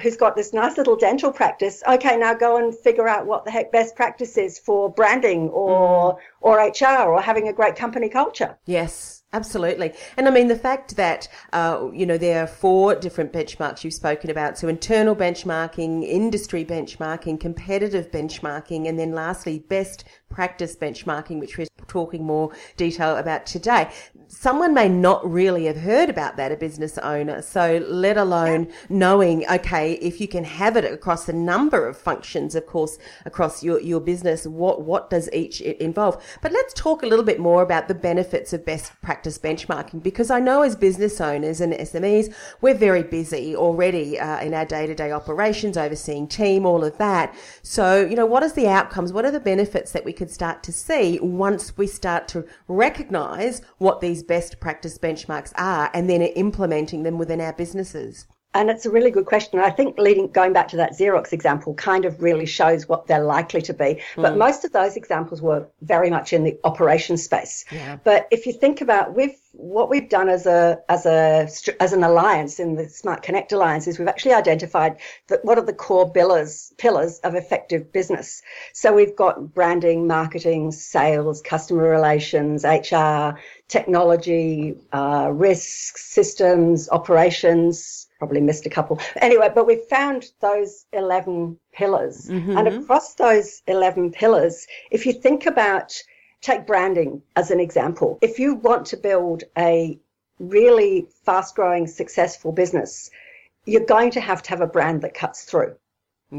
who's 0.00 0.16
got 0.16 0.36
this 0.36 0.54
nice 0.54 0.78
little 0.78 0.96
dental 0.96 1.30
practice, 1.30 1.82
okay, 1.86 2.16
now 2.16 2.32
go 2.32 2.56
and 2.56 2.74
figure 2.74 3.06
out 3.06 3.26
what 3.26 3.44
the 3.44 3.50
heck 3.50 3.70
best 3.70 3.94
practice 3.94 4.38
is 4.38 4.58
for 4.58 4.90
branding 4.90 5.50
or 5.50 6.14
mm. 6.14 6.18
or 6.40 6.56
HR 6.58 7.10
or 7.10 7.20
having 7.20 7.48
a 7.48 7.52
great 7.52 7.76
company 7.76 8.08
culture. 8.08 8.56
Yes. 8.64 9.23
Absolutely. 9.34 9.92
And 10.16 10.28
I 10.28 10.30
mean, 10.30 10.46
the 10.46 10.54
fact 10.56 10.94
that, 10.94 11.26
uh, 11.52 11.88
you 11.92 12.06
know, 12.06 12.16
there 12.16 12.44
are 12.44 12.46
four 12.46 12.94
different 12.94 13.32
benchmarks 13.32 13.82
you've 13.82 13.92
spoken 13.92 14.30
about. 14.30 14.56
So 14.56 14.68
internal 14.68 15.16
benchmarking, 15.16 16.04
industry 16.04 16.64
benchmarking, 16.64 17.40
competitive 17.40 18.12
benchmarking, 18.12 18.88
and 18.88 18.96
then 18.96 19.10
lastly, 19.10 19.58
best 19.58 20.04
practice 20.30 20.76
benchmarking, 20.76 21.40
which 21.40 21.58
we're 21.58 21.66
talking 21.88 22.24
more 22.24 22.52
detail 22.76 23.16
about 23.16 23.44
today. 23.44 23.90
Someone 24.36 24.74
may 24.74 24.88
not 24.88 25.30
really 25.30 25.66
have 25.66 25.76
heard 25.76 26.10
about 26.10 26.36
that, 26.36 26.50
a 26.50 26.56
business 26.56 26.98
owner. 26.98 27.40
So 27.40 27.84
let 27.88 28.16
alone 28.16 28.68
knowing, 28.88 29.48
okay, 29.48 29.92
if 29.94 30.20
you 30.20 30.26
can 30.26 30.42
have 30.42 30.76
it 30.76 30.84
across 30.84 31.28
a 31.28 31.32
number 31.32 31.86
of 31.86 31.96
functions, 31.96 32.56
of 32.56 32.66
course, 32.66 32.98
across 33.24 33.62
your, 33.62 33.80
your 33.80 34.00
business, 34.00 34.44
what, 34.44 34.82
what 34.82 35.08
does 35.08 35.30
each 35.32 35.60
involve? 35.60 36.22
But 36.42 36.50
let's 36.50 36.74
talk 36.74 37.04
a 37.04 37.06
little 37.06 37.24
bit 37.24 37.38
more 37.38 37.62
about 37.62 37.86
the 37.86 37.94
benefits 37.94 38.52
of 38.52 38.64
best 38.64 38.92
practice 39.02 39.38
benchmarking 39.38 40.02
because 40.02 40.30
I 40.30 40.40
know 40.40 40.62
as 40.62 40.74
business 40.74 41.20
owners 41.20 41.60
and 41.60 41.72
SMEs, 41.72 42.34
we're 42.60 42.74
very 42.74 43.04
busy 43.04 43.54
already 43.54 44.18
uh, 44.18 44.40
in 44.40 44.52
our 44.52 44.64
day 44.64 44.86
to 44.86 44.96
day 44.96 45.12
operations, 45.12 45.76
overseeing 45.76 46.26
team, 46.26 46.66
all 46.66 46.82
of 46.82 46.98
that. 46.98 47.34
So, 47.62 48.04
you 48.04 48.16
know, 48.16 48.26
what 48.26 48.42
is 48.42 48.54
the 48.54 48.66
outcomes? 48.66 49.12
What 49.12 49.24
are 49.24 49.30
the 49.30 49.38
benefits 49.38 49.92
that 49.92 50.04
we 50.04 50.12
could 50.12 50.30
start 50.30 50.64
to 50.64 50.72
see 50.72 51.20
once 51.22 51.76
we 51.78 51.86
start 51.86 52.26
to 52.28 52.44
recognize 52.66 53.62
what 53.78 54.00
these 54.00 54.23
best 54.26 54.60
practice 54.60 54.98
benchmarks 54.98 55.52
are 55.56 55.90
and 55.94 56.08
then 56.08 56.22
implementing 56.22 57.02
them 57.02 57.18
within 57.18 57.40
our 57.40 57.52
businesses. 57.52 58.26
And 58.54 58.70
it's 58.70 58.86
a 58.86 58.90
really 58.90 59.10
good 59.10 59.26
question. 59.26 59.58
I 59.58 59.70
think 59.70 59.98
leading 59.98 60.28
going 60.28 60.52
back 60.52 60.68
to 60.68 60.76
that 60.76 60.92
Xerox 60.92 61.32
example 61.32 61.74
kind 61.74 62.04
of 62.04 62.22
really 62.22 62.46
shows 62.46 62.88
what 62.88 63.08
they're 63.08 63.24
likely 63.24 63.60
to 63.62 63.74
be. 63.74 64.00
But 64.14 64.34
mm. 64.34 64.38
most 64.38 64.64
of 64.64 64.70
those 64.70 64.96
examples 64.96 65.42
were 65.42 65.66
very 65.82 66.08
much 66.08 66.32
in 66.32 66.44
the 66.44 66.56
operation 66.62 67.16
space. 67.16 67.64
Yeah. 67.72 67.96
But 68.04 68.28
if 68.30 68.46
you 68.46 68.52
think 68.52 68.80
about 68.80 69.16
we've 69.16 69.34
what 69.56 69.88
we've 69.90 70.08
done 70.08 70.28
as 70.28 70.46
a 70.46 70.80
as 70.88 71.06
a 71.06 71.48
as 71.80 71.92
an 71.92 72.04
alliance 72.04 72.60
in 72.60 72.76
the 72.76 72.88
Smart 72.88 73.22
Connect 73.22 73.52
Alliance 73.52 73.88
is 73.88 73.98
we've 73.98 74.08
actually 74.08 74.34
identified 74.34 74.98
that 75.28 75.44
what 75.44 75.58
are 75.58 75.64
the 75.64 75.72
core 75.72 76.12
pillars 76.12 76.72
pillars 76.78 77.18
of 77.20 77.34
effective 77.34 77.92
business. 77.92 78.40
So 78.72 78.92
we've 78.92 79.16
got 79.16 79.52
branding, 79.52 80.06
marketing, 80.06 80.70
sales, 80.70 81.42
customer 81.42 81.88
relations, 81.88 82.64
HR, 82.64 83.38
technology, 83.68 84.74
uh, 84.92 85.30
risk, 85.32 85.98
systems, 85.98 86.88
operations 86.90 88.04
probably 88.18 88.40
missed 88.40 88.64
a 88.64 88.70
couple. 88.70 88.98
Anyway, 89.16 89.50
but 89.54 89.66
we've 89.66 89.84
found 89.90 90.30
those 90.40 90.86
11 90.92 91.58
pillars. 91.72 92.28
Mm-hmm. 92.28 92.56
And 92.56 92.68
across 92.68 93.14
those 93.14 93.62
11 93.66 94.12
pillars, 94.12 94.66
if 94.90 95.04
you 95.04 95.12
think 95.12 95.46
about, 95.46 95.94
take 96.40 96.66
branding 96.66 97.22
as 97.36 97.50
an 97.50 97.60
example. 97.60 98.18
If 98.22 98.38
you 98.38 98.54
want 98.54 98.86
to 98.86 98.96
build 98.96 99.44
a 99.58 99.98
really 100.38 101.06
fast 101.24 101.54
growing, 101.54 101.86
successful 101.86 102.52
business, 102.52 103.10
you're 103.66 103.84
going 103.84 104.10
to 104.12 104.20
have 104.20 104.42
to 104.42 104.50
have 104.50 104.60
a 104.60 104.66
brand 104.66 105.02
that 105.02 105.14
cuts 105.14 105.44
through. 105.44 105.74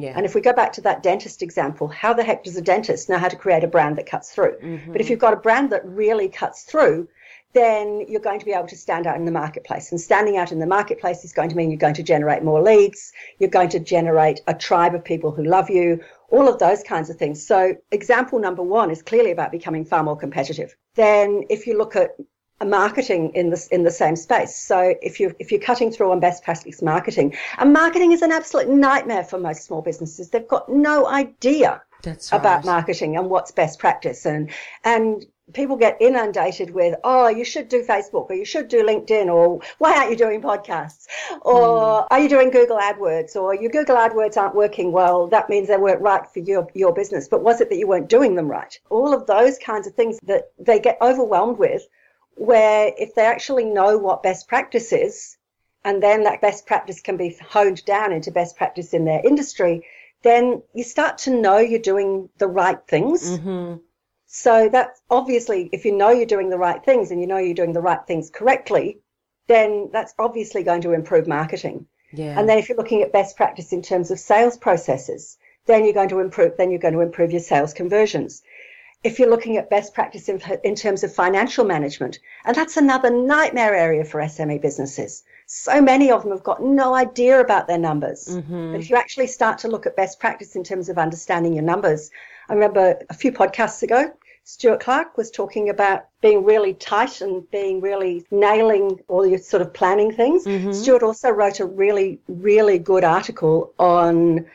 Yeah. 0.01 0.13
And 0.15 0.25
if 0.25 0.35
we 0.35 0.41
go 0.41 0.53
back 0.53 0.73
to 0.73 0.81
that 0.81 1.03
dentist 1.03 1.41
example, 1.41 1.87
how 1.87 2.13
the 2.13 2.23
heck 2.23 2.43
does 2.43 2.57
a 2.57 2.61
dentist 2.61 3.09
know 3.09 3.17
how 3.17 3.29
to 3.29 3.35
create 3.35 3.63
a 3.63 3.67
brand 3.67 3.97
that 3.97 4.05
cuts 4.05 4.31
through? 4.31 4.57
Mm-hmm. 4.61 4.91
But 4.91 5.01
if 5.01 5.09
you've 5.09 5.19
got 5.19 5.33
a 5.33 5.37
brand 5.37 5.71
that 5.71 5.85
really 5.85 6.29
cuts 6.29 6.63
through, 6.63 7.07
then 7.53 8.05
you're 8.09 8.21
going 8.21 8.39
to 8.39 8.45
be 8.45 8.51
able 8.51 8.67
to 8.67 8.75
stand 8.75 9.07
out 9.07 9.15
in 9.15 9.23
the 9.23 9.31
marketplace. 9.31 9.91
And 9.91 9.99
standing 9.99 10.37
out 10.37 10.51
in 10.51 10.59
the 10.59 10.67
marketplace 10.67 11.23
is 11.23 11.31
going 11.31 11.49
to 11.49 11.55
mean 11.55 11.71
you're 11.71 11.79
going 11.79 11.93
to 11.93 12.03
generate 12.03 12.43
more 12.43 12.61
leads, 12.61 13.13
you're 13.39 13.49
going 13.49 13.69
to 13.69 13.79
generate 13.79 14.41
a 14.45 14.53
tribe 14.53 14.93
of 14.93 15.05
people 15.05 15.31
who 15.31 15.43
love 15.43 15.69
you, 15.69 16.03
all 16.29 16.49
of 16.49 16.59
those 16.59 16.83
kinds 16.83 17.09
of 17.09 17.15
things. 17.15 17.45
So, 17.47 17.75
example 17.91 18.39
number 18.39 18.61
one 18.61 18.91
is 18.91 19.01
clearly 19.01 19.31
about 19.31 19.51
becoming 19.51 19.85
far 19.85 20.03
more 20.03 20.17
competitive. 20.17 20.75
Then, 20.95 21.45
if 21.49 21.65
you 21.65 21.77
look 21.77 21.95
at 21.95 22.11
marketing 22.63 23.31
in 23.33 23.49
this 23.49 23.67
in 23.67 23.83
the 23.83 23.91
same 23.91 24.15
space. 24.15 24.55
So 24.55 24.95
if 25.01 25.19
you 25.19 25.35
if 25.39 25.51
you're 25.51 25.61
cutting 25.61 25.91
through 25.91 26.11
on 26.11 26.19
best 26.19 26.43
practice 26.43 26.81
marketing, 26.81 27.35
and 27.57 27.73
marketing 27.73 28.11
is 28.11 28.21
an 28.21 28.31
absolute 28.31 28.69
nightmare 28.69 29.23
for 29.23 29.39
most 29.39 29.65
small 29.65 29.81
businesses. 29.81 30.29
They've 30.29 30.47
got 30.47 30.69
no 30.69 31.07
idea 31.07 31.81
right. 32.05 32.29
about 32.31 32.65
marketing 32.65 33.17
and 33.17 33.29
what's 33.29 33.51
best 33.51 33.79
practice 33.79 34.25
and 34.25 34.51
and 34.83 35.25
people 35.53 35.77
get 35.77 35.97
inundated 36.01 36.71
with, 36.71 36.95
oh, 37.03 37.27
you 37.27 37.45
should 37.45 37.69
do 37.69 37.83
Facebook 37.83 38.29
or 38.29 38.33
you 38.33 38.45
should 38.45 38.67
do 38.67 38.83
LinkedIn 38.83 39.27
or 39.27 39.61
why 39.77 39.95
aren't 39.95 40.09
you 40.09 40.17
doing 40.17 40.41
podcasts 40.41 41.05
or 41.41 42.01
mm. 42.01 42.07
are 42.09 42.19
you 42.19 42.27
doing 42.27 42.49
Google 42.49 42.77
AdWords 42.77 43.35
or 43.35 43.53
your 43.53 43.69
Google 43.69 43.95
AdWords 43.95 44.37
aren't 44.37 44.55
working 44.55 44.91
well. 44.91 45.27
That 45.27 45.49
means 45.49 45.67
they 45.67 45.77
weren't 45.77 46.01
right 46.01 46.27
for 46.27 46.39
your, 46.39 46.67
your 46.73 46.93
business. 46.93 47.27
But 47.27 47.43
was 47.43 47.61
it 47.61 47.69
that 47.69 47.77
you 47.77 47.87
weren't 47.87 48.09
doing 48.09 48.35
them 48.35 48.47
right? 48.47 48.77
All 48.89 49.13
of 49.13 49.27
those 49.27 49.59
kinds 49.59 49.85
of 49.85 49.93
things 49.93 50.19
that 50.23 50.51
they 50.57 50.79
get 50.79 50.97
overwhelmed 51.01 51.59
with 51.59 51.83
where 52.35 52.91
if 52.97 53.15
they 53.15 53.25
actually 53.25 53.65
know 53.65 53.97
what 53.97 54.23
best 54.23 54.47
practice 54.47 54.93
is 54.93 55.37
and 55.83 56.01
then 56.01 56.23
that 56.23 56.41
best 56.41 56.65
practice 56.65 57.01
can 57.01 57.17
be 57.17 57.37
honed 57.41 57.83
down 57.85 58.11
into 58.11 58.31
best 58.31 58.57
practice 58.57 58.93
in 58.93 59.05
their 59.05 59.21
industry, 59.25 59.85
then 60.23 60.61
you 60.73 60.83
start 60.83 61.17
to 61.19 61.29
know 61.29 61.57
you're 61.57 61.79
doing 61.79 62.29
the 62.37 62.47
right 62.47 62.79
things. 62.87 63.37
Mm-hmm 63.37 63.75
so 64.37 64.67
that's 64.69 65.01
obviously, 65.09 65.69
if 65.71 65.85
you 65.85 65.93
know 65.93 66.09
you're 66.09 66.25
doing 66.25 66.49
the 66.49 66.57
right 66.57 66.83
things 66.83 67.09
and 67.09 67.21
you 67.21 67.25
know 67.25 67.37
you're 67.37 67.53
doing 67.53 67.71
the 67.71 67.79
right 67.79 68.05
things 68.05 68.29
correctly, 68.29 68.99
then 69.47 69.89
that's 69.93 70.13
obviously 70.19 70.61
going 70.61 70.81
to 70.81 70.91
improve 70.91 71.25
marketing. 71.25 71.85
Yeah. 72.11 72.37
And 72.37 72.49
then 72.49 72.57
if 72.57 72.67
you're 72.67 72.77
looking 72.77 73.01
at 73.01 73.13
best 73.13 73.37
practice 73.37 73.71
in 73.71 73.81
terms 73.81 74.11
of 74.11 74.19
sales 74.19 74.57
processes, 74.57 75.37
then 75.67 75.85
you're 75.85 75.93
going 75.93 76.09
to 76.09 76.19
improve, 76.19 76.57
then 76.57 76.69
you're 76.69 76.81
going 76.81 76.95
to 76.95 76.99
improve 76.99 77.31
your 77.31 77.39
sales 77.39 77.73
conversions. 77.73 78.43
If 79.05 79.19
you're 79.19 79.29
looking 79.29 79.57
at 79.57 79.69
best 79.69 79.93
practice 79.93 80.29
in, 80.29 80.41
in 80.63 80.73
terms 80.73 81.03
of 81.03 81.13
financial 81.13 81.63
management, 81.63 82.17
and 82.43 82.55
that's 82.55 82.75
another 82.75 83.11
nightmare 83.11 83.75
area 83.75 84.03
for 84.03 84.19
SME 84.19 84.59
businesses. 84.61 85.23
So 85.45 85.79
many 85.79 86.09
of 86.11 86.23
them 86.23 86.31
have 86.31 86.43
got 86.43 86.63
no 86.63 86.95
idea 86.95 87.39
about 87.39 87.67
their 87.67 87.77
numbers. 87.77 88.27
Mm-hmm. 88.27 88.71
But 88.71 88.81
if 88.81 88.89
you 88.89 88.95
actually 88.95 89.27
start 89.27 89.59
to 89.59 89.67
look 89.67 89.85
at 89.85 89.95
best 89.95 90.19
practice 90.19 90.55
in 90.55 90.63
terms 90.63 90.89
of 90.89 90.97
understanding 90.97 91.53
your 91.53 91.63
numbers, 91.63 92.09
I 92.49 92.53
remember 92.53 92.99
a 93.07 93.13
few 93.13 93.31
podcasts 93.31 93.83
ago, 93.83 94.11
Stuart 94.43 94.79
Clark 94.79 95.17
was 95.17 95.29
talking 95.29 95.69
about 95.69 96.07
being 96.21 96.43
really 96.43 96.73
tight 96.73 97.21
and 97.21 97.49
being 97.51 97.81
really 97.81 98.25
nailing 98.31 98.99
all 99.07 99.25
your 99.25 99.39
sort 99.39 99.61
of 99.61 99.71
planning 99.71 100.11
things. 100.11 100.45
Mm-hmm. 100.45 100.71
Stuart 100.71 101.03
also 101.03 101.29
wrote 101.29 101.59
a 101.59 101.65
really, 101.65 102.19
really 102.27 102.79
good 102.79 103.03
article 103.03 103.71
on 103.77 104.45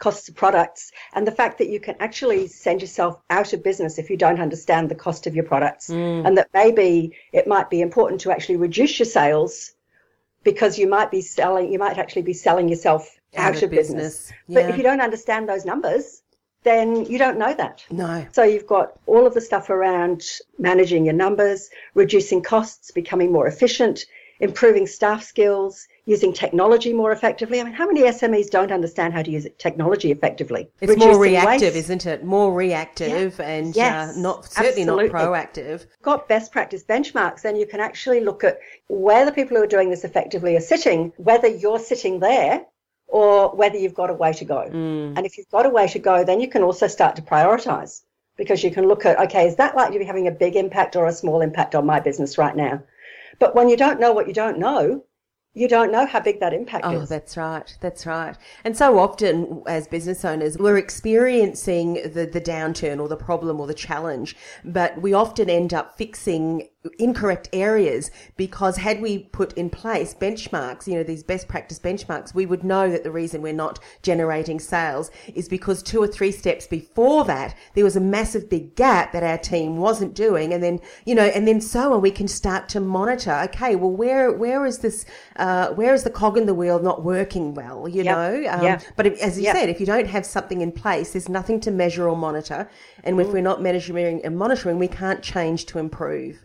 costs 0.00 0.28
of 0.28 0.34
products 0.34 0.90
and 1.14 1.26
the 1.26 1.32
fact 1.32 1.58
that 1.58 1.68
you 1.68 1.78
can 1.78 1.94
actually 2.00 2.48
send 2.48 2.80
yourself 2.80 3.20
out 3.30 3.52
of 3.52 3.62
business 3.62 3.98
if 3.98 4.10
you 4.10 4.16
don't 4.16 4.40
understand 4.40 4.88
the 4.88 4.94
cost 4.94 5.26
of 5.28 5.34
your 5.36 5.44
products 5.44 5.88
mm. 5.88 6.26
and 6.26 6.36
that 6.36 6.48
maybe 6.52 7.12
it 7.32 7.46
might 7.46 7.70
be 7.70 7.80
important 7.80 8.20
to 8.20 8.32
actually 8.32 8.56
reduce 8.56 8.98
your 8.98 9.06
sales 9.06 9.72
because 10.42 10.78
you 10.78 10.88
might 10.88 11.10
be 11.10 11.20
selling 11.20 11.72
you 11.72 11.78
might 11.78 11.98
actually 11.98 12.22
be 12.22 12.32
selling 12.32 12.68
yourself 12.68 13.20
out, 13.36 13.54
out 13.54 13.62
of, 13.62 13.70
business, 13.70 13.96
business. 14.02 14.32
Yeah. 14.48 14.62
but 14.62 14.70
if 14.70 14.76
you 14.76 14.82
don't 14.82 15.00
understand 15.00 15.48
those 15.48 15.64
numbers 15.64 16.22
then 16.62 17.06
you 17.06 17.18
don't 17.18 17.38
know 17.38 17.54
that. 17.54 17.84
No. 17.90 18.26
So 18.32 18.42
you've 18.42 18.66
got 18.66 18.92
all 19.06 19.26
of 19.26 19.32
the 19.32 19.40
stuff 19.40 19.70
around 19.70 20.22
managing 20.58 21.06
your 21.06 21.14
numbers, 21.14 21.70
reducing 21.94 22.42
costs, 22.42 22.90
becoming 22.90 23.32
more 23.32 23.46
efficient, 23.46 24.04
improving 24.40 24.86
staff 24.86 25.22
skills, 25.22 25.86
using 26.06 26.32
technology 26.32 26.92
more 26.92 27.12
effectively. 27.12 27.60
I 27.60 27.64
mean, 27.64 27.72
how 27.72 27.86
many 27.86 28.02
SMEs 28.02 28.50
don't 28.50 28.72
understand 28.72 29.14
how 29.14 29.22
to 29.22 29.30
use 29.30 29.46
technology 29.58 30.10
effectively? 30.10 30.68
It's 30.80 30.90
Reducing 30.90 31.12
more 31.12 31.20
reactive, 31.20 31.74
waste. 31.74 31.76
isn't 31.76 32.06
it? 32.06 32.24
More 32.24 32.52
reactive 32.52 33.38
yeah. 33.38 33.46
and 33.46 33.68
uh, 33.68 33.72
yes, 33.76 34.16
uh, 34.16 34.20
not 34.20 34.44
certainly 34.46 34.82
absolutely. 34.82 35.08
not 35.08 35.12
proactive. 35.12 35.86
Got 36.02 36.28
best 36.28 36.52
practice 36.52 36.82
benchmarks, 36.84 37.42
then 37.42 37.56
you 37.56 37.66
can 37.66 37.80
actually 37.80 38.20
look 38.20 38.44
at 38.44 38.58
where 38.88 39.24
the 39.24 39.32
people 39.32 39.56
who 39.56 39.62
are 39.62 39.68
doing 39.68 39.90
this 39.90 40.04
effectively 40.04 40.56
are 40.56 40.60
sitting, 40.60 41.12
whether 41.16 41.48
you're 41.48 41.78
sitting 41.78 42.20
there 42.20 42.64
or 43.06 43.54
whether 43.54 43.76
you've 43.76 43.94
got 43.94 44.10
a 44.10 44.14
way 44.14 44.32
to 44.32 44.44
go. 44.44 44.68
Mm. 44.70 45.14
And 45.16 45.26
if 45.26 45.36
you've 45.36 45.50
got 45.50 45.66
a 45.66 45.70
way 45.70 45.88
to 45.88 45.98
go, 45.98 46.24
then 46.24 46.40
you 46.40 46.48
can 46.48 46.62
also 46.62 46.86
start 46.86 47.16
to 47.16 47.22
prioritize 47.22 48.02
because 48.36 48.64
you 48.64 48.70
can 48.70 48.86
look 48.88 49.04
at, 49.04 49.18
okay, 49.18 49.46
is 49.46 49.56
that 49.56 49.76
likely 49.76 49.94
to 49.94 49.98
be 49.98 50.04
having 50.06 50.28
a 50.28 50.32
big 50.32 50.56
impact 50.56 50.96
or 50.96 51.06
a 51.06 51.12
small 51.12 51.40
impact 51.40 51.74
on 51.74 51.84
my 51.84 52.00
business 52.00 52.38
right 52.38 52.56
now? 52.56 52.82
But 53.38 53.54
when 53.54 53.68
you 53.68 53.76
don't 53.76 54.00
know 54.00 54.12
what 54.12 54.28
you 54.28 54.34
don't 54.34 54.58
know, 54.58 55.04
you 55.52 55.66
don't 55.66 55.90
know 55.90 56.06
how 56.06 56.20
big 56.20 56.40
that 56.40 56.54
impact 56.54 56.84
oh, 56.86 56.92
is. 56.92 57.02
Oh, 57.02 57.06
that's 57.06 57.36
right. 57.36 57.76
That's 57.80 58.06
right. 58.06 58.36
And 58.64 58.76
so 58.76 58.98
often 58.98 59.62
as 59.66 59.88
business 59.88 60.24
owners, 60.24 60.56
we're 60.56 60.78
experiencing 60.78 61.94
the, 61.94 62.28
the 62.32 62.40
downturn 62.40 63.00
or 63.00 63.08
the 63.08 63.16
problem 63.16 63.60
or 63.60 63.66
the 63.66 63.74
challenge, 63.74 64.36
but 64.64 65.00
we 65.02 65.12
often 65.12 65.50
end 65.50 65.74
up 65.74 65.98
fixing 65.98 66.68
incorrect 66.98 67.48
areas 67.52 68.10
because 68.38 68.78
had 68.78 69.02
we 69.02 69.18
put 69.18 69.52
in 69.52 69.68
place 69.68 70.14
benchmarks, 70.14 70.86
you 70.86 70.94
know, 70.94 71.02
these 71.02 71.22
best 71.22 71.46
practice 71.46 71.78
benchmarks, 71.78 72.34
we 72.34 72.46
would 72.46 72.64
know 72.64 72.90
that 72.90 73.04
the 73.04 73.10
reason 73.10 73.42
we're 73.42 73.52
not 73.52 73.78
generating 74.02 74.58
sales 74.58 75.10
is 75.34 75.46
because 75.46 75.82
two 75.82 76.02
or 76.02 76.06
three 76.06 76.32
steps 76.32 76.66
before 76.66 77.24
that, 77.26 77.54
there 77.74 77.84
was 77.84 77.96
a 77.96 78.00
massive 78.00 78.48
big 78.48 78.74
gap 78.76 79.12
that 79.12 79.22
our 79.22 79.36
team 79.36 79.76
wasn't 79.76 80.14
doing. 80.14 80.54
And 80.54 80.62
then, 80.62 80.80
you 81.04 81.14
know, 81.14 81.26
and 81.26 81.46
then 81.46 81.60
so 81.60 81.92
on, 81.92 82.00
we 82.00 82.10
can 82.10 82.28
start 82.28 82.68
to 82.70 82.80
monitor, 82.80 83.38
okay, 83.44 83.76
well, 83.76 83.90
where, 83.90 84.32
where 84.32 84.64
is 84.64 84.78
this, 84.78 85.04
uh, 85.36 85.68
where 85.74 85.92
is 85.92 86.04
the 86.04 86.10
cog 86.10 86.38
in 86.38 86.46
the 86.46 86.54
wheel 86.54 86.78
not 86.80 87.04
working 87.04 87.52
well, 87.52 87.88
you 87.88 88.02
Yep. 88.02 88.16
know? 88.16 88.50
Um, 88.50 88.62
Yeah. 88.64 88.80
But 88.96 89.06
as 89.18 89.36
you 89.36 89.44
Yep. 89.44 89.56
said, 89.56 89.68
if 89.68 89.80
you 89.80 89.86
don't 89.86 90.06
have 90.06 90.24
something 90.24 90.62
in 90.62 90.72
place, 90.72 91.12
there's 91.12 91.28
nothing 91.28 91.60
to 91.60 91.70
measure 91.70 92.08
or 92.08 92.16
monitor. 92.16 92.70
And 93.04 93.16
Mm. 93.16 93.20
if 93.20 93.32
we're 93.32 93.42
not 93.42 93.60
measuring 93.60 94.24
and 94.24 94.38
monitoring, 94.38 94.78
we 94.78 94.88
can't 94.88 95.20
change 95.22 95.66
to 95.66 95.78
improve. 95.78 96.38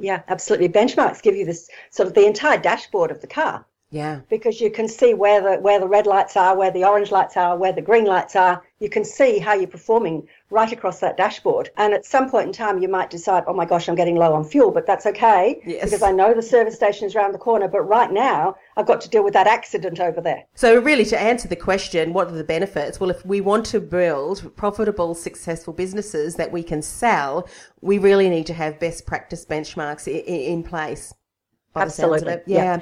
Yeah, 0.00 0.22
absolutely. 0.28 0.70
Benchmarks 0.70 1.22
give 1.22 1.36
you 1.36 1.44
this 1.44 1.68
sort 1.90 2.08
of 2.08 2.14
the 2.14 2.26
entire 2.26 2.58
dashboard 2.58 3.10
of 3.10 3.20
the 3.20 3.26
car 3.26 3.66
Yeah. 3.92 4.20
because 4.28 4.60
you 4.60 4.70
can 4.70 4.86
see 4.88 5.14
where 5.14 5.40
the 5.40 5.60
where 5.60 5.80
the 5.80 5.88
red 5.88 6.06
lights 6.06 6.36
are, 6.36 6.56
where 6.56 6.70
the 6.70 6.84
orange 6.84 7.10
lights 7.10 7.36
are, 7.36 7.56
where 7.56 7.72
the 7.72 7.82
green 7.82 8.04
lights 8.04 8.36
are. 8.36 8.62
You 8.78 8.88
can 8.88 9.04
see 9.04 9.38
how 9.38 9.52
you're 9.54 9.66
performing 9.66 10.26
right 10.48 10.72
across 10.72 11.00
that 11.00 11.16
dashboard. 11.16 11.68
And 11.76 11.92
at 11.92 12.06
some 12.06 12.30
point 12.30 12.46
in 12.46 12.52
time, 12.52 12.80
you 12.80 12.88
might 12.88 13.10
decide, 13.10 13.44
oh 13.46 13.52
my 13.52 13.66
gosh, 13.66 13.88
I'm 13.88 13.94
getting 13.94 14.16
low 14.16 14.32
on 14.32 14.44
fuel, 14.44 14.70
but 14.70 14.86
that's 14.86 15.04
okay 15.06 15.60
Yes. 15.66 15.84
because 15.84 16.02
I 16.02 16.12
know 16.12 16.32
the 16.32 16.40
service 16.42 16.76
station 16.76 17.06
is 17.06 17.14
around 17.14 17.32
the 17.32 17.38
corner. 17.38 17.68
But 17.68 17.82
right 17.82 18.10
now, 18.10 18.56
I've 18.76 18.86
got 18.86 19.00
to 19.02 19.08
deal 19.10 19.22
with 19.24 19.34
that 19.34 19.46
accident 19.46 20.00
over 20.00 20.20
there. 20.20 20.44
So, 20.54 20.80
really, 20.80 21.04
to 21.06 21.20
answer 21.20 21.46
the 21.48 21.56
question, 21.56 22.12
what 22.14 22.28
are 22.28 22.32
the 22.32 22.44
benefits? 22.44 23.00
Well, 23.00 23.10
if 23.10 23.26
we 23.26 23.40
want 23.42 23.66
to 23.66 23.80
build 23.80 24.56
profitable, 24.56 25.14
successful 25.14 25.74
businesses 25.74 26.36
that 26.36 26.50
we 26.52 26.62
can 26.62 26.80
sell, 26.80 27.46
we 27.82 27.98
really 27.98 28.30
need 28.30 28.46
to 28.46 28.54
have 28.54 28.78
best 28.80 29.04
practice 29.04 29.44
benchmarks 29.44 30.08
i- 30.08 30.24
i- 30.26 30.46
in 30.52 30.62
place. 30.62 31.12
Absolutely. 31.76 32.32
it. 32.34 32.44
Yeah. 32.46 32.80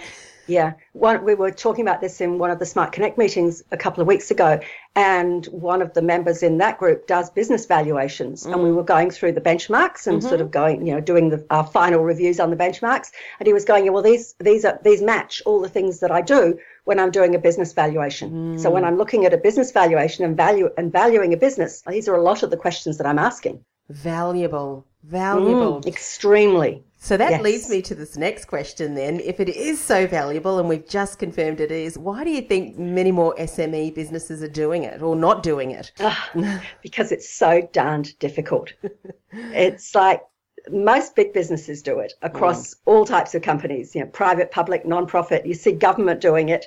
Yeah, 0.48 0.72
one, 0.94 1.24
we 1.24 1.34
were 1.34 1.50
talking 1.50 1.86
about 1.86 2.00
this 2.00 2.22
in 2.22 2.38
one 2.38 2.50
of 2.50 2.58
the 2.58 2.64
Smart 2.64 2.92
Connect 2.92 3.18
meetings 3.18 3.62
a 3.70 3.76
couple 3.76 4.00
of 4.00 4.06
weeks 4.06 4.30
ago, 4.30 4.58
and 4.96 5.44
one 5.46 5.82
of 5.82 5.92
the 5.92 6.00
members 6.00 6.42
in 6.42 6.56
that 6.56 6.78
group 6.78 7.06
does 7.06 7.28
business 7.28 7.66
valuations, 7.66 8.46
and 8.46 8.62
we 8.62 8.70
mm. 8.70 8.74
were 8.74 8.82
going 8.82 9.10
through 9.10 9.32
the 9.32 9.42
benchmarks 9.42 10.06
and 10.06 10.22
sort 10.22 10.36
mm-hmm. 10.36 10.44
of 10.44 10.50
going, 10.50 10.86
you 10.86 10.94
know, 10.94 11.02
doing 11.02 11.28
the, 11.28 11.44
our 11.50 11.66
final 11.66 12.02
reviews 12.02 12.40
on 12.40 12.48
the 12.48 12.56
benchmarks, 12.56 13.10
and 13.38 13.46
he 13.46 13.52
was 13.52 13.66
going, 13.66 13.84
yeah, 13.84 13.90
well, 13.90 14.02
these 14.02 14.34
these 14.40 14.64
are 14.64 14.80
these 14.82 15.02
match 15.02 15.42
all 15.44 15.60
the 15.60 15.68
things 15.68 16.00
that 16.00 16.10
I 16.10 16.22
do 16.22 16.58
when 16.84 16.98
I'm 16.98 17.10
doing 17.10 17.34
a 17.34 17.38
business 17.38 17.74
valuation. 17.74 18.58
So 18.58 18.70
when 18.70 18.84
mm. 18.84 18.86
I'm 18.86 18.96
looking 18.96 19.26
at 19.26 19.34
a 19.34 19.38
business 19.38 19.70
valuation 19.70 20.24
and 20.24 20.34
value 20.34 20.70
and 20.78 20.90
valuing 20.90 21.34
a 21.34 21.36
business, 21.36 21.82
these 21.86 22.08
are 22.08 22.14
a 22.14 22.22
lot 22.22 22.42
of 22.42 22.48
the 22.48 22.56
questions 22.56 22.96
that 22.96 23.06
I'm 23.06 23.18
asking. 23.18 23.62
Valuable. 23.90 24.86
Mm, 25.06 25.10
Valuable. 25.10 25.82
Extremely. 25.86 26.84
So 27.00 27.16
that 27.16 27.30
Yes. 27.30 27.42
leads 27.42 27.70
me 27.70 27.80
to 27.82 27.94
this 27.94 28.16
next 28.16 28.46
question 28.46 28.94
then. 28.94 29.20
If 29.20 29.38
it 29.38 29.48
is 29.48 29.80
so 29.80 30.06
valuable, 30.06 30.58
and 30.58 30.68
we've 30.68 30.86
just 30.86 31.18
confirmed 31.18 31.60
it 31.60 31.70
is, 31.70 31.96
why 31.96 32.24
do 32.24 32.30
you 32.30 32.42
think 32.42 32.76
many 32.76 33.12
more 33.12 33.34
SME 33.38 33.94
businesses 33.94 34.42
are 34.42 34.48
doing 34.48 34.82
it 34.82 35.00
or 35.00 35.14
not 35.14 35.44
doing 35.44 35.70
it? 35.70 35.92
because 36.82 37.12
it's 37.12 37.28
so 37.28 37.68
darned 37.72 38.18
difficult. 38.18 38.72
it's 39.32 39.94
like 39.94 40.22
most 40.70 41.14
big 41.14 41.32
businesses 41.32 41.82
do 41.82 42.00
it 42.00 42.14
across 42.22 42.74
mm. 42.74 42.78
all 42.86 43.04
types 43.04 43.34
of 43.34 43.42
companies, 43.42 43.94
you 43.94 44.00
know, 44.00 44.08
private, 44.08 44.50
public, 44.50 44.84
non-profit. 44.84 45.46
You 45.46 45.54
see 45.54 45.72
government 45.72 46.20
doing 46.20 46.48
it. 46.48 46.66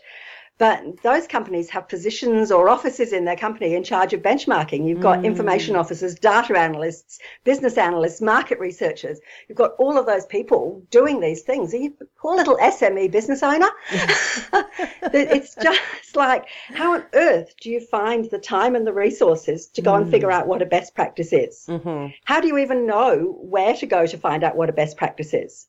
But 0.58 1.01
those 1.01 1.25
companies 1.25 1.72
have 1.72 1.89
positions 1.89 2.51
or 2.51 2.70
offices 2.70 3.13
in 3.13 3.25
their 3.25 3.36
company 3.36 3.74
in 3.74 3.84
charge 3.84 4.13
of 4.13 4.22
benchmarking. 4.22 4.88
You've 4.88 5.01
got 5.01 5.25
information 5.25 5.74
mm. 5.74 5.79
officers, 5.79 6.13
data 6.13 6.55
analysts, 6.55 7.17
business 7.43 7.79
analysts, 7.79 8.22
market 8.22 8.60
researchers. 8.60 9.20
You've 9.48 9.58
got 9.58 9.72
all 9.79 9.98
of 9.98 10.05
those 10.05 10.27
people 10.27 10.84
doing 10.91 11.20
these 11.20 11.41
things. 11.41 11.74
Are 11.74 11.77
you 11.77 11.98
poor 12.15 12.36
little 12.36 12.58
SME 12.58 13.10
business 13.10 13.41
owner? 13.41 13.70
it's 13.91 15.55
just 15.55 16.15
like, 16.15 16.46
how 16.67 16.93
on 16.93 17.05
earth 17.13 17.55
do 17.60 17.72
you 17.72 17.79
find 17.79 18.29
the 18.29 18.38
time 18.38 18.75
and 18.75 18.86
the 18.86 18.93
resources 18.93 19.67
to 19.70 19.81
go 19.81 19.96
and 19.96 20.05
mm. 20.05 20.12
figure 20.12 20.31
out 20.31 20.46
what 20.46 20.62
a 20.62 20.67
best 20.67 20.93
practice 20.93 21.34
is? 21.34 21.65
Mm-hmm. 21.67 22.13
How 22.25 22.39
do 22.39 22.48
you 22.48 22.60
even 22.60 22.86
know 22.86 23.36
where 23.41 23.74
to 23.77 23.88
go 23.88 24.05
to 24.05 24.17
find 24.17 24.43
out 24.43 24.55
what 24.55 24.70
a 24.70 24.74
best 24.74 24.96
practice 24.96 25.34
is? 25.34 25.67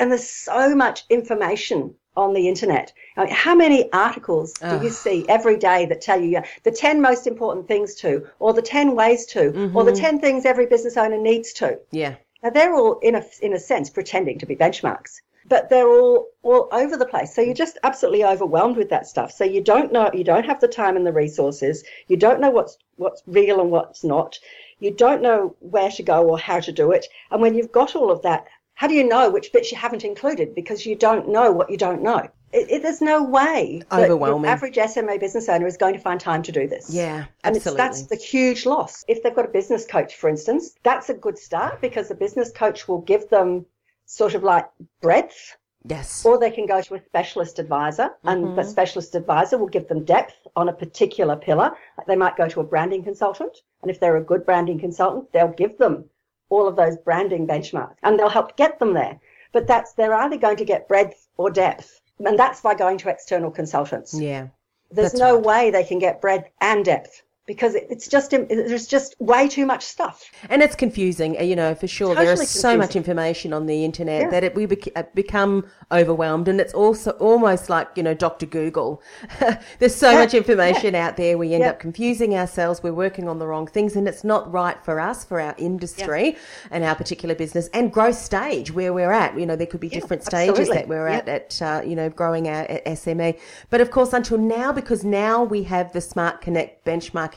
And 0.00 0.10
there's 0.10 0.28
so 0.28 0.74
much 0.74 1.04
information 1.08 1.94
on 2.16 2.34
the 2.34 2.48
internet. 2.48 2.92
I 3.16 3.24
mean, 3.24 3.34
how 3.34 3.54
many 3.54 3.92
articles 3.92 4.52
do 4.54 4.80
you 4.82 4.90
see 4.90 5.24
every 5.28 5.56
day 5.56 5.86
that 5.86 6.00
tell 6.00 6.20
you 6.20 6.28
yeah, 6.28 6.44
the 6.64 6.70
10 6.70 7.00
most 7.00 7.26
important 7.26 7.68
things 7.68 7.94
to, 7.96 8.26
or 8.38 8.52
the 8.52 8.62
10 8.62 8.94
ways 8.94 9.26
to, 9.26 9.70
or 9.74 9.84
the 9.84 9.92
mm-hmm. 9.92 10.00
10 10.00 10.20
things 10.20 10.44
every 10.44 10.66
business 10.66 10.96
owner 10.96 11.18
needs 11.18 11.52
to? 11.54 11.78
Yeah. 11.90 12.16
Now 12.42 12.50
they're 12.50 12.74
all 12.74 12.98
in 13.00 13.14
a 13.14 13.24
in 13.40 13.54
a 13.54 13.58
sense 13.58 13.90
pretending 13.90 14.38
to 14.38 14.46
be 14.46 14.54
benchmarks, 14.54 15.20
but 15.46 15.68
they're 15.68 15.88
all 15.88 16.28
all 16.42 16.68
over 16.70 16.96
the 16.96 17.06
place. 17.06 17.34
So 17.34 17.40
you're 17.42 17.54
just 17.54 17.78
absolutely 17.82 18.24
overwhelmed 18.24 18.76
with 18.76 18.90
that 18.90 19.06
stuff. 19.06 19.32
So 19.32 19.44
you 19.44 19.60
don't 19.60 19.90
know 19.90 20.10
you 20.12 20.22
don't 20.22 20.46
have 20.46 20.60
the 20.60 20.68
time 20.68 20.96
and 20.96 21.06
the 21.06 21.12
resources. 21.12 21.82
You 22.08 22.16
don't 22.16 22.40
know 22.40 22.50
what's 22.50 22.78
what's 22.96 23.22
real 23.26 23.60
and 23.60 23.70
what's 23.70 24.04
not. 24.04 24.38
You 24.78 24.90
don't 24.90 25.22
know 25.22 25.56
where 25.60 25.90
to 25.90 26.02
go 26.02 26.28
or 26.28 26.38
how 26.38 26.60
to 26.60 26.70
do 26.70 26.92
it. 26.92 27.06
And 27.30 27.40
when 27.40 27.54
you've 27.54 27.72
got 27.72 27.96
all 27.96 28.10
of 28.10 28.22
that, 28.22 28.46
how 28.76 28.86
do 28.86 28.94
you 28.94 29.08
know 29.08 29.30
which 29.30 29.52
bits 29.54 29.72
you 29.72 29.78
haven't 29.78 30.04
included 30.04 30.54
because 30.54 30.84
you 30.84 30.94
don't 30.94 31.30
know 31.30 31.50
what 31.50 31.70
you 31.70 31.78
don't 31.78 32.02
know? 32.02 32.28
It, 32.52 32.70
it, 32.70 32.82
there's 32.82 33.00
no 33.00 33.22
way 33.22 33.82
that 33.90 34.04
Overwhelming. 34.04 34.44
your 34.44 34.52
average 34.52 34.78
SMA 34.78 35.18
business 35.18 35.48
owner 35.48 35.66
is 35.66 35.78
going 35.78 35.94
to 35.94 35.98
find 35.98 36.20
time 36.20 36.42
to 36.42 36.52
do 36.52 36.68
this. 36.68 36.90
Yeah, 36.90 37.24
And 37.42 37.56
absolutely. 37.56 37.78
that's 37.78 38.02
the 38.02 38.16
huge 38.16 38.66
loss. 38.66 39.02
If 39.08 39.22
they've 39.22 39.34
got 39.34 39.46
a 39.46 39.48
business 39.48 39.86
coach, 39.86 40.16
for 40.16 40.28
instance, 40.28 40.74
that's 40.82 41.08
a 41.08 41.14
good 41.14 41.38
start 41.38 41.80
because 41.80 42.08
the 42.08 42.14
business 42.14 42.52
coach 42.52 42.86
will 42.86 43.00
give 43.00 43.30
them 43.30 43.64
sort 44.04 44.34
of 44.34 44.42
like 44.42 44.68
breadth, 45.00 45.56
yes. 45.86 46.22
or 46.26 46.38
they 46.38 46.50
can 46.50 46.66
go 46.66 46.82
to 46.82 46.96
a 46.96 47.02
specialist 47.02 47.58
advisor, 47.58 48.10
and 48.24 48.44
the 48.44 48.48
mm-hmm. 48.48 48.70
specialist 48.70 49.14
advisor 49.14 49.56
will 49.56 49.68
give 49.68 49.88
them 49.88 50.04
depth 50.04 50.46
on 50.54 50.68
a 50.68 50.72
particular 50.74 51.34
pillar. 51.34 51.72
They 52.06 52.16
might 52.16 52.36
go 52.36 52.46
to 52.46 52.60
a 52.60 52.64
branding 52.64 53.04
consultant, 53.04 53.56
and 53.80 53.90
if 53.90 54.00
they're 54.00 54.18
a 54.18 54.22
good 54.22 54.44
branding 54.44 54.78
consultant, 54.78 55.32
they'll 55.32 55.48
give 55.48 55.78
them 55.78 56.10
all 56.48 56.66
of 56.66 56.76
those 56.76 56.96
branding 56.98 57.46
benchmarks 57.46 57.96
and 58.02 58.18
they'll 58.18 58.28
help 58.28 58.56
get 58.56 58.78
them 58.78 58.94
there. 58.94 59.18
But 59.52 59.66
that's 59.66 59.94
they're 59.94 60.14
either 60.14 60.36
going 60.36 60.56
to 60.58 60.64
get 60.64 60.88
breadth 60.88 61.28
or 61.36 61.50
depth, 61.50 62.00
and 62.24 62.38
that's 62.38 62.60
by 62.60 62.74
going 62.74 62.98
to 62.98 63.08
external 63.08 63.50
consultants 63.50 64.18
yeah. 64.18 64.48
there's 64.90 65.14
no 65.14 65.34
right. 65.36 65.44
way 65.44 65.70
they 65.70 65.84
can 65.84 65.98
get 65.98 66.20
breadth 66.20 66.50
and 66.60 66.84
depth 66.84 67.22
because 67.46 67.74
it's 67.76 68.08
just 68.08 68.30
there's 68.32 68.86
just 68.86 69.14
way 69.20 69.48
too 69.48 69.64
much 69.66 69.84
stuff. 69.84 70.24
And 70.50 70.62
it's 70.62 70.74
confusing, 70.74 71.38
uh, 71.38 71.42
you 71.42 71.54
know, 71.56 71.74
for 71.74 71.86
sure. 71.86 72.14
there 72.14 72.24
is 72.24 72.40
Totally 72.40 72.46
so 72.46 72.76
much 72.76 72.96
information 72.96 73.52
on 73.52 73.66
the 73.66 73.84
internet 73.84 74.22
Yeah. 74.22 74.30
that 74.30 74.44
it, 74.44 74.54
we 74.54 74.66
bec- 74.66 74.88
uh, 74.96 75.04
become 75.14 75.64
overwhelmed, 75.92 76.48
and 76.48 76.60
it's 76.60 76.74
also 76.74 77.12
almost 77.12 77.70
like 77.70 77.88
you 77.94 78.02
know 78.02 78.14
Doctor 78.14 78.46
Google. 78.46 79.00
There's 79.78 79.94
so 79.94 80.10
Yeah, 80.10 80.18
much 80.18 80.34
information 80.34 80.94
out 80.94 81.16
there, 81.16 81.38
we 81.38 81.54
end 81.54 81.62
Yeah. 81.62 81.70
up 81.70 81.78
confusing 81.80 82.34
ourselves. 82.34 82.82
We're 82.82 82.92
working 82.92 83.28
on 83.28 83.38
the 83.38 83.46
wrong 83.46 83.66
things, 83.66 83.94
and 83.96 84.08
it's 84.08 84.24
not 84.24 84.50
right 84.52 84.82
for 84.84 84.98
us, 85.00 85.24
for 85.24 85.40
our 85.40 85.54
industry, 85.56 86.36
and 86.70 86.82
our 86.82 86.94
particular 86.96 87.34
business 87.34 87.68
and 87.72 87.92
growth 87.92 88.16
stage 88.16 88.72
where 88.72 88.92
we're 88.92 89.12
at. 89.12 89.38
You 89.38 89.46
know, 89.46 89.54
there 89.56 89.66
could 89.68 89.80
be 89.80 89.88
different 89.88 90.24
stages 90.24 90.50
absolutely. 90.68 90.76
that 90.78 90.88
we're 90.88 91.08
Yeah. 91.08 91.16
at 91.18 91.28
at 91.28 91.62
uh, 91.62 91.82
you 91.86 91.94
know 91.94 92.08
growing 92.10 92.48
our 92.48 92.64
uh, 92.70 92.78
SME. 92.86 93.38
But 93.70 93.80
of 93.80 93.90
course, 93.92 94.12
until 94.12 94.38
now, 94.38 94.72
because 94.72 95.04
now 95.04 95.44
we 95.44 95.62
have 95.64 95.92
the 95.92 96.00
Smart 96.00 96.40
Connect 96.40 96.84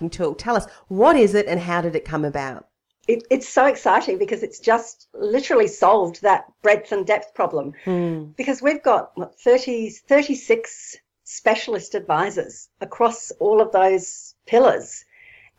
tool. 0.07 0.35
Tell 0.35 0.55
us 0.55 0.67
what 0.87 1.15
is 1.15 1.33
it 1.33 1.47
and 1.47 1.59
how 1.59 1.81
did 1.81 1.95
it 1.95 2.05
come 2.05 2.23
about? 2.23 2.67
It, 3.07 3.23
it's 3.31 3.49
so 3.49 3.65
exciting 3.65 4.19
because 4.19 4.43
it's 4.43 4.59
just 4.59 5.07
literally 5.15 5.67
solved 5.67 6.21
that 6.21 6.45
breadth 6.61 6.91
and 6.91 7.07
depth 7.07 7.33
problem. 7.33 7.73
Hmm. 7.83 8.25
Because 8.37 8.61
we've 8.61 8.83
got 8.83 9.11
what, 9.15 9.39
30, 9.41 9.89
36 9.89 10.95
specialist 11.23 11.95
advisors 11.95 12.69
across 12.81 13.31
all 13.39 13.61
of 13.61 13.71
those 13.71 14.35
pillars. 14.45 15.05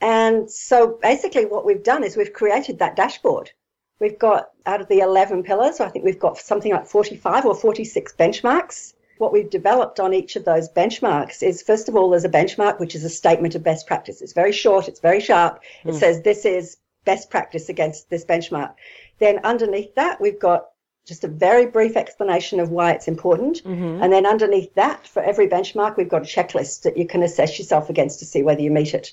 And 0.01 0.51
so 0.51 0.99
basically 1.03 1.45
what 1.45 1.67
we've 1.67 1.83
done 1.83 2.05
is 2.05 2.17
we've 2.17 2.33
created 2.33 2.79
that 2.79 2.97
dashboard. 2.97 3.51
We've 3.99 4.19
got 4.19 4.51
out 4.65 4.81
of 4.81 4.89
the 4.89 5.01
11 5.01 5.43
pillars, 5.43 5.79
I 5.79 5.89
think 5.89 6.05
we've 6.05 6.19
got 6.19 6.39
something 6.39 6.73
like 6.73 6.87
45 6.87 7.45
or 7.45 7.55
46 7.55 8.15
benchmarks. 8.19 8.95
What 9.21 9.35
we've 9.35 9.51
developed 9.51 10.01
on 10.01 10.15
each 10.15 10.35
of 10.37 10.47
those 10.47 10.71
benchmarks 10.71 11.43
is 11.43 11.61
first 11.61 11.91
of 11.91 11.95
all, 11.95 12.09
there's 12.09 12.25
a 12.25 12.29
benchmark 12.31 12.81
which 12.81 12.95
is 12.95 13.05
a 13.05 13.11
statement 13.11 13.55
of 13.55 13.63
best 13.63 13.87
practice. 13.87 14.23
It's 14.23 14.33
very 14.33 14.53
short, 14.53 14.89
it's 14.89 15.01
very 15.01 15.21
sharp. 15.21 15.61
It 15.85 15.91
hmm. 15.91 15.97
says 15.99 16.23
this 16.23 16.47
is 16.47 16.79
best 17.05 17.29
practice 17.29 17.69
against 17.69 18.09
this 18.09 18.25
benchmark. 18.25 18.73
Then 19.19 19.41
underneath 19.45 19.95
that, 19.97 20.23
we've 20.23 20.41
got 20.41 20.69
just 21.07 21.25
a 21.25 21.29
very 21.29 21.67
brief 21.67 21.97
explanation 21.97 22.61
of 22.61 22.71
why 22.71 22.93
it's 22.93 23.09
important. 23.09 23.63
Mm-hmm. 23.63 24.03
And 24.03 24.11
then 24.11 24.25
underneath 24.25 24.75
that, 24.75 25.07
for 25.07 25.23
every 25.23 25.49
benchmark, 25.49 25.99
we've 25.99 26.09
got 26.09 26.23
a 26.23 26.25
checklist 26.25 26.83
that 26.83 26.97
you 26.97 27.07
can 27.07 27.23
assess 27.23 27.59
yourself 27.59 27.91
against 27.91 28.21
to 28.21 28.25
see 28.25 28.43
whether 28.43 28.63
you 28.63 28.71
meet 28.71 28.95
it. 28.95 29.13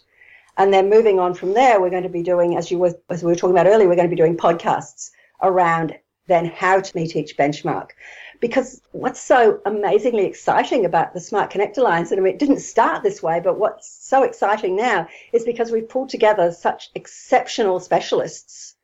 And 0.57 0.73
then 0.73 0.89
moving 0.89 1.19
on 1.19 1.33
from 1.33 1.53
there, 1.53 1.81
we're 1.81 1.89
going 1.89 2.03
to 2.03 2.09
be 2.09 2.23
doing, 2.23 2.55
as 2.55 2.71
you 2.71 2.79
were, 2.79 2.97
as 3.09 3.23
we 3.23 3.31
were 3.31 3.35
talking 3.35 3.57
about 3.57 3.67
earlier, 3.67 3.89
we're 3.89 3.95
going 3.95 4.09
to 4.09 4.15
be 4.15 4.21
doing 4.21 4.37
podcasts 4.37 5.11
around 5.41 5.97
then 6.27 6.45
how 6.45 6.79
to 6.79 6.95
meet 6.95 7.15
each 7.15 7.37
benchmark. 7.37 7.91
Because 8.39 8.81
what's 8.91 9.19
so 9.21 9.59
amazingly 9.65 10.25
exciting 10.25 10.85
about 10.85 11.13
the 11.13 11.19
Smart 11.19 11.49
Connect 11.49 11.77
Alliance, 11.77 12.11
and 12.11 12.19
I 12.19 12.23
mean, 12.23 12.33
it 12.33 12.39
didn't 12.39 12.59
start 12.59 13.03
this 13.03 13.23
way, 13.23 13.39
but 13.39 13.57
what's 13.57 13.89
so 13.89 14.23
exciting 14.23 14.75
now 14.75 15.07
is 15.33 15.43
because 15.43 15.71
we've 15.71 15.89
pulled 15.89 16.09
together 16.09 16.51
such 16.51 16.89
exceptional 16.95 17.79
specialists 17.79 18.77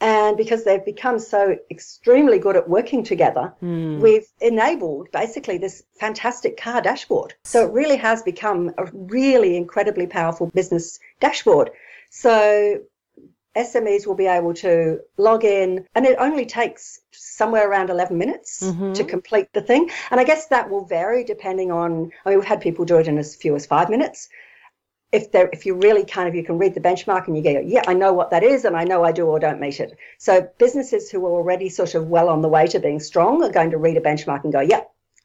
And 0.00 0.36
because 0.36 0.62
they've 0.64 0.84
become 0.84 1.18
so 1.18 1.56
extremely 1.70 2.38
good 2.38 2.56
at 2.56 2.68
working 2.68 3.02
together, 3.02 3.52
mm. 3.60 3.98
we've 3.98 4.26
enabled 4.40 5.10
basically 5.10 5.58
this 5.58 5.82
fantastic 5.98 6.56
car 6.56 6.80
dashboard. 6.80 7.34
So 7.42 7.66
it 7.66 7.72
really 7.72 7.96
has 7.96 8.22
become 8.22 8.72
a 8.78 8.88
really 8.92 9.56
incredibly 9.56 10.06
powerful 10.06 10.46
business 10.54 11.00
dashboard. 11.18 11.70
So 12.10 12.80
SMEs 13.56 14.06
will 14.06 14.14
be 14.14 14.26
able 14.26 14.54
to 14.54 15.00
log 15.16 15.44
in, 15.44 15.86
and 15.94 16.06
it 16.06 16.16
only 16.18 16.46
takes 16.46 17.00
somewhere 17.12 17.68
around 17.68 17.90
11 17.90 18.16
minutes 18.16 18.62
mm-hmm. 18.62 18.92
to 18.92 19.04
complete 19.04 19.52
the 19.52 19.60
thing. 19.62 19.90
And 20.10 20.20
I 20.20 20.24
guess 20.24 20.46
that 20.46 20.70
will 20.70 20.84
vary 20.84 21.24
depending 21.24 21.70
on, 21.70 22.12
I 22.24 22.30
mean, 22.30 22.38
we've 22.38 22.48
had 22.48 22.60
people 22.60 22.84
do 22.84 22.98
it 22.98 23.08
in 23.08 23.18
as 23.18 23.34
few 23.34 23.56
as 23.56 23.66
five 23.66 23.90
minutes. 23.90 24.28
If 25.10 25.32
they're 25.32 25.48
if 25.54 25.64
you 25.64 25.74
really 25.74 26.04
kind 26.04 26.28
of 26.28 26.34
you 26.34 26.44
can 26.44 26.58
read 26.58 26.74
the 26.74 26.82
benchmark 26.82 27.26
and 27.26 27.36
you 27.36 27.42
go, 27.42 27.60
yeah, 27.60 27.82
I 27.86 27.94
know 27.94 28.12
what 28.12 28.30
that 28.30 28.42
is, 28.42 28.66
and 28.66 28.76
I 28.76 28.84
know 28.84 29.02
I 29.04 29.12
do 29.12 29.26
or 29.26 29.38
don't 29.38 29.58
meet 29.58 29.80
it. 29.80 29.96
So 30.18 30.48
businesses 30.58 31.10
who 31.10 31.24
are 31.24 31.32
already 31.32 31.70
sort 31.70 31.94
of 31.94 32.08
well 32.08 32.28
on 32.28 32.42
the 32.42 32.48
way 32.48 32.66
to 32.66 32.78
being 32.78 33.00
strong 33.00 33.42
are 33.42 33.50
going 33.50 33.70
to 33.70 33.78
read 33.78 33.96
a 33.96 34.02
benchmark 34.02 34.44
and 34.44 34.52
go, 34.52 34.60
yeah, 34.60 34.82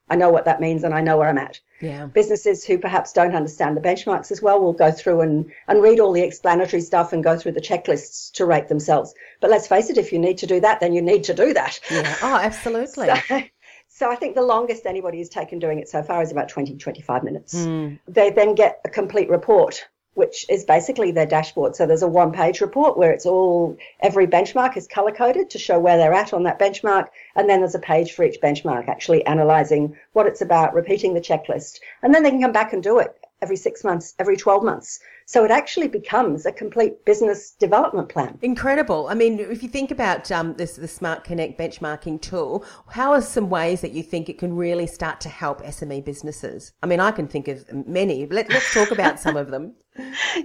I 0.09 0.15
know 0.15 0.29
what 0.29 0.45
that 0.45 0.61
means 0.61 0.83
and 0.83 0.93
I 0.93 1.01
know 1.01 1.17
where 1.17 1.27
I'm 1.27 1.37
at. 1.37 1.59
Yeah. 1.83 2.05
Businesses 2.05 2.63
who 2.63 2.77
perhaps 2.77 3.11
don't 3.11 3.35
understand 3.35 3.75
the 3.75 3.81
benchmarks 3.81 4.31
as 4.31 4.41
well 4.41 4.61
will 4.61 4.71
go 4.71 4.89
through 4.89 5.19
and, 5.19 5.51
and 5.67 5.81
read 5.81 5.99
all 5.99 6.13
the 6.13 6.21
explanatory 6.21 6.81
stuff 6.81 7.11
and 7.11 7.21
go 7.21 7.37
through 7.37 7.51
the 7.51 7.61
checklists 7.61 8.31
to 8.33 8.45
rate 8.45 8.69
themselves. 8.69 9.13
But 9.41 9.49
let's 9.49 9.67
face 9.67 9.89
it, 9.89 9.97
if 9.97 10.13
you 10.13 10.19
need 10.19 10.37
to 10.37 10.47
do 10.47 10.61
that, 10.61 10.79
then 10.79 10.93
you 10.93 11.01
need 11.01 11.25
to 11.25 11.33
do 11.33 11.53
that. 11.53 11.81
Yeah. 11.91 12.15
Oh, 12.21 12.39
absolutely. 12.41 13.09
so, 13.27 13.41
so 13.89 14.09
I 14.09 14.15
think 14.15 14.35
the 14.35 14.41
longest 14.41 14.85
anybody 14.85 15.17
has 15.17 15.27
taken 15.27 15.59
doing 15.59 15.79
it 15.79 15.89
so 15.89 16.01
far 16.01 16.21
is 16.21 16.31
about 16.31 16.47
20, 16.47 16.77
25 16.77 17.23
minutes. 17.23 17.53
Mm. 17.53 17.99
They 18.07 18.29
then 18.29 18.55
get 18.55 18.79
a 18.85 18.89
complete 18.89 19.29
report 19.29 19.85
which 20.13 20.45
is 20.49 20.63
basically 20.63 21.11
their 21.11 21.25
dashboard. 21.25 21.75
So 21.75 21.85
there's 21.85 22.03
a 22.03 22.07
one 22.07 22.31
page 22.31 22.61
report 22.61 22.97
where 22.97 23.11
it's 23.11 23.25
all, 23.25 23.77
every 23.99 24.27
benchmark 24.27 24.77
is 24.77 24.87
color 24.87 25.11
coded 25.11 25.49
to 25.51 25.59
show 25.59 25.79
where 25.79 25.97
they're 25.97 26.13
at 26.13 26.33
on 26.33 26.43
that 26.43 26.59
benchmark. 26.59 27.07
And 27.35 27.49
then 27.49 27.59
there's 27.59 27.75
a 27.75 27.79
page 27.79 28.13
for 28.13 28.23
each 28.23 28.41
benchmark 28.41 28.87
actually 28.87 29.25
analyzing 29.25 29.95
what 30.13 30.27
it's 30.27 30.41
about, 30.41 30.73
repeating 30.73 31.13
the 31.13 31.21
checklist. 31.21 31.79
And 32.01 32.13
then 32.13 32.23
they 32.23 32.29
can 32.29 32.41
come 32.41 32.51
back 32.51 32.73
and 32.73 32.83
do 32.83 32.99
it 32.99 33.17
every 33.43 33.57
six 33.57 33.83
months, 33.83 34.15
every 34.19 34.37
12 34.37 34.63
months. 34.63 34.99
So 35.25 35.43
it 35.43 35.51
actually 35.51 35.89
becomes 35.89 36.45
a 36.45 36.51
complete 36.51 37.03
business 37.03 37.51
development 37.51 38.07
plan. 38.07 38.39
Incredible. 38.41 39.07
I 39.09 39.15
mean, 39.15 39.37
if 39.37 39.61
you 39.61 39.67
think 39.67 39.91
about 39.91 40.31
um, 40.31 40.53
this, 40.55 40.77
the 40.77 40.87
Smart 40.87 41.25
Connect 41.25 41.59
benchmarking 41.59 42.21
tool, 42.21 42.65
how 42.87 43.11
are 43.11 43.21
some 43.21 43.49
ways 43.49 43.81
that 43.81 43.91
you 43.91 44.01
think 44.01 44.29
it 44.29 44.37
can 44.37 44.55
really 44.55 44.87
start 44.87 45.19
to 45.21 45.29
help 45.29 45.61
SME 45.61 46.05
businesses? 46.05 46.71
I 46.81 46.87
mean, 46.87 47.01
I 47.01 47.11
can 47.11 47.27
think 47.27 47.49
of 47.49 47.65
many. 47.85 48.25
Let, 48.27 48.49
let's 48.49 48.73
talk 48.73 48.91
about 48.91 49.19
some 49.19 49.35
of 49.35 49.51
them. 49.51 49.75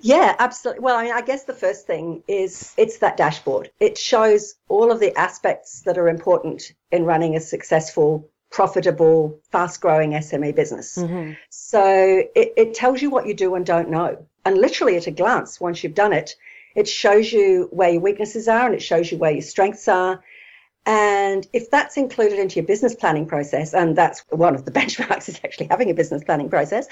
Yeah, 0.02 0.34
absolutely. 0.38 0.82
Well, 0.82 0.96
I 0.96 1.04
mean, 1.04 1.12
I 1.12 1.22
guess 1.22 1.44
the 1.44 1.54
first 1.54 1.86
thing 1.86 2.22
is 2.28 2.74
it's 2.76 2.98
that 2.98 3.16
dashboard. 3.16 3.70
It 3.80 3.96
shows 3.96 4.54
all 4.68 4.90
of 4.90 5.00
the 5.00 5.16
aspects 5.18 5.82
that 5.82 5.98
are 5.98 6.08
important 6.08 6.72
in 6.90 7.04
running 7.04 7.36
a 7.36 7.40
successful 7.40 8.28
profitable, 8.50 9.38
fast 9.50 9.80
growing 9.80 10.12
SME 10.12 10.54
business. 10.54 10.96
Mm-hmm. 10.96 11.32
So 11.50 12.22
it, 12.34 12.52
it 12.56 12.74
tells 12.74 13.02
you 13.02 13.10
what 13.10 13.26
you 13.26 13.34
do 13.34 13.54
and 13.54 13.64
don't 13.64 13.90
know. 13.90 14.26
And 14.44 14.56
literally 14.56 14.96
at 14.96 15.06
a 15.06 15.10
glance, 15.10 15.60
once 15.60 15.82
you've 15.82 15.94
done 15.94 16.12
it, 16.12 16.34
it 16.74 16.88
shows 16.88 17.32
you 17.32 17.68
where 17.70 17.90
your 17.90 18.00
weaknesses 18.00 18.48
are 18.48 18.66
and 18.66 18.74
it 18.74 18.82
shows 18.82 19.10
you 19.10 19.18
where 19.18 19.32
your 19.32 19.42
strengths 19.42 19.88
are 19.88 20.22
and 20.88 21.46
if 21.52 21.70
that's 21.70 21.98
included 21.98 22.38
into 22.38 22.56
your 22.56 22.64
business 22.64 22.94
planning 22.94 23.26
process, 23.26 23.74
and 23.74 23.94
that's 23.94 24.24
one 24.30 24.54
of 24.54 24.64
the 24.64 24.70
benchmarks 24.78 25.28
is 25.28 25.38
actually 25.44 25.66
having 25.66 25.90
a 25.90 25.94
business 25.94 26.24
planning 26.24 26.48
process, 26.48 26.86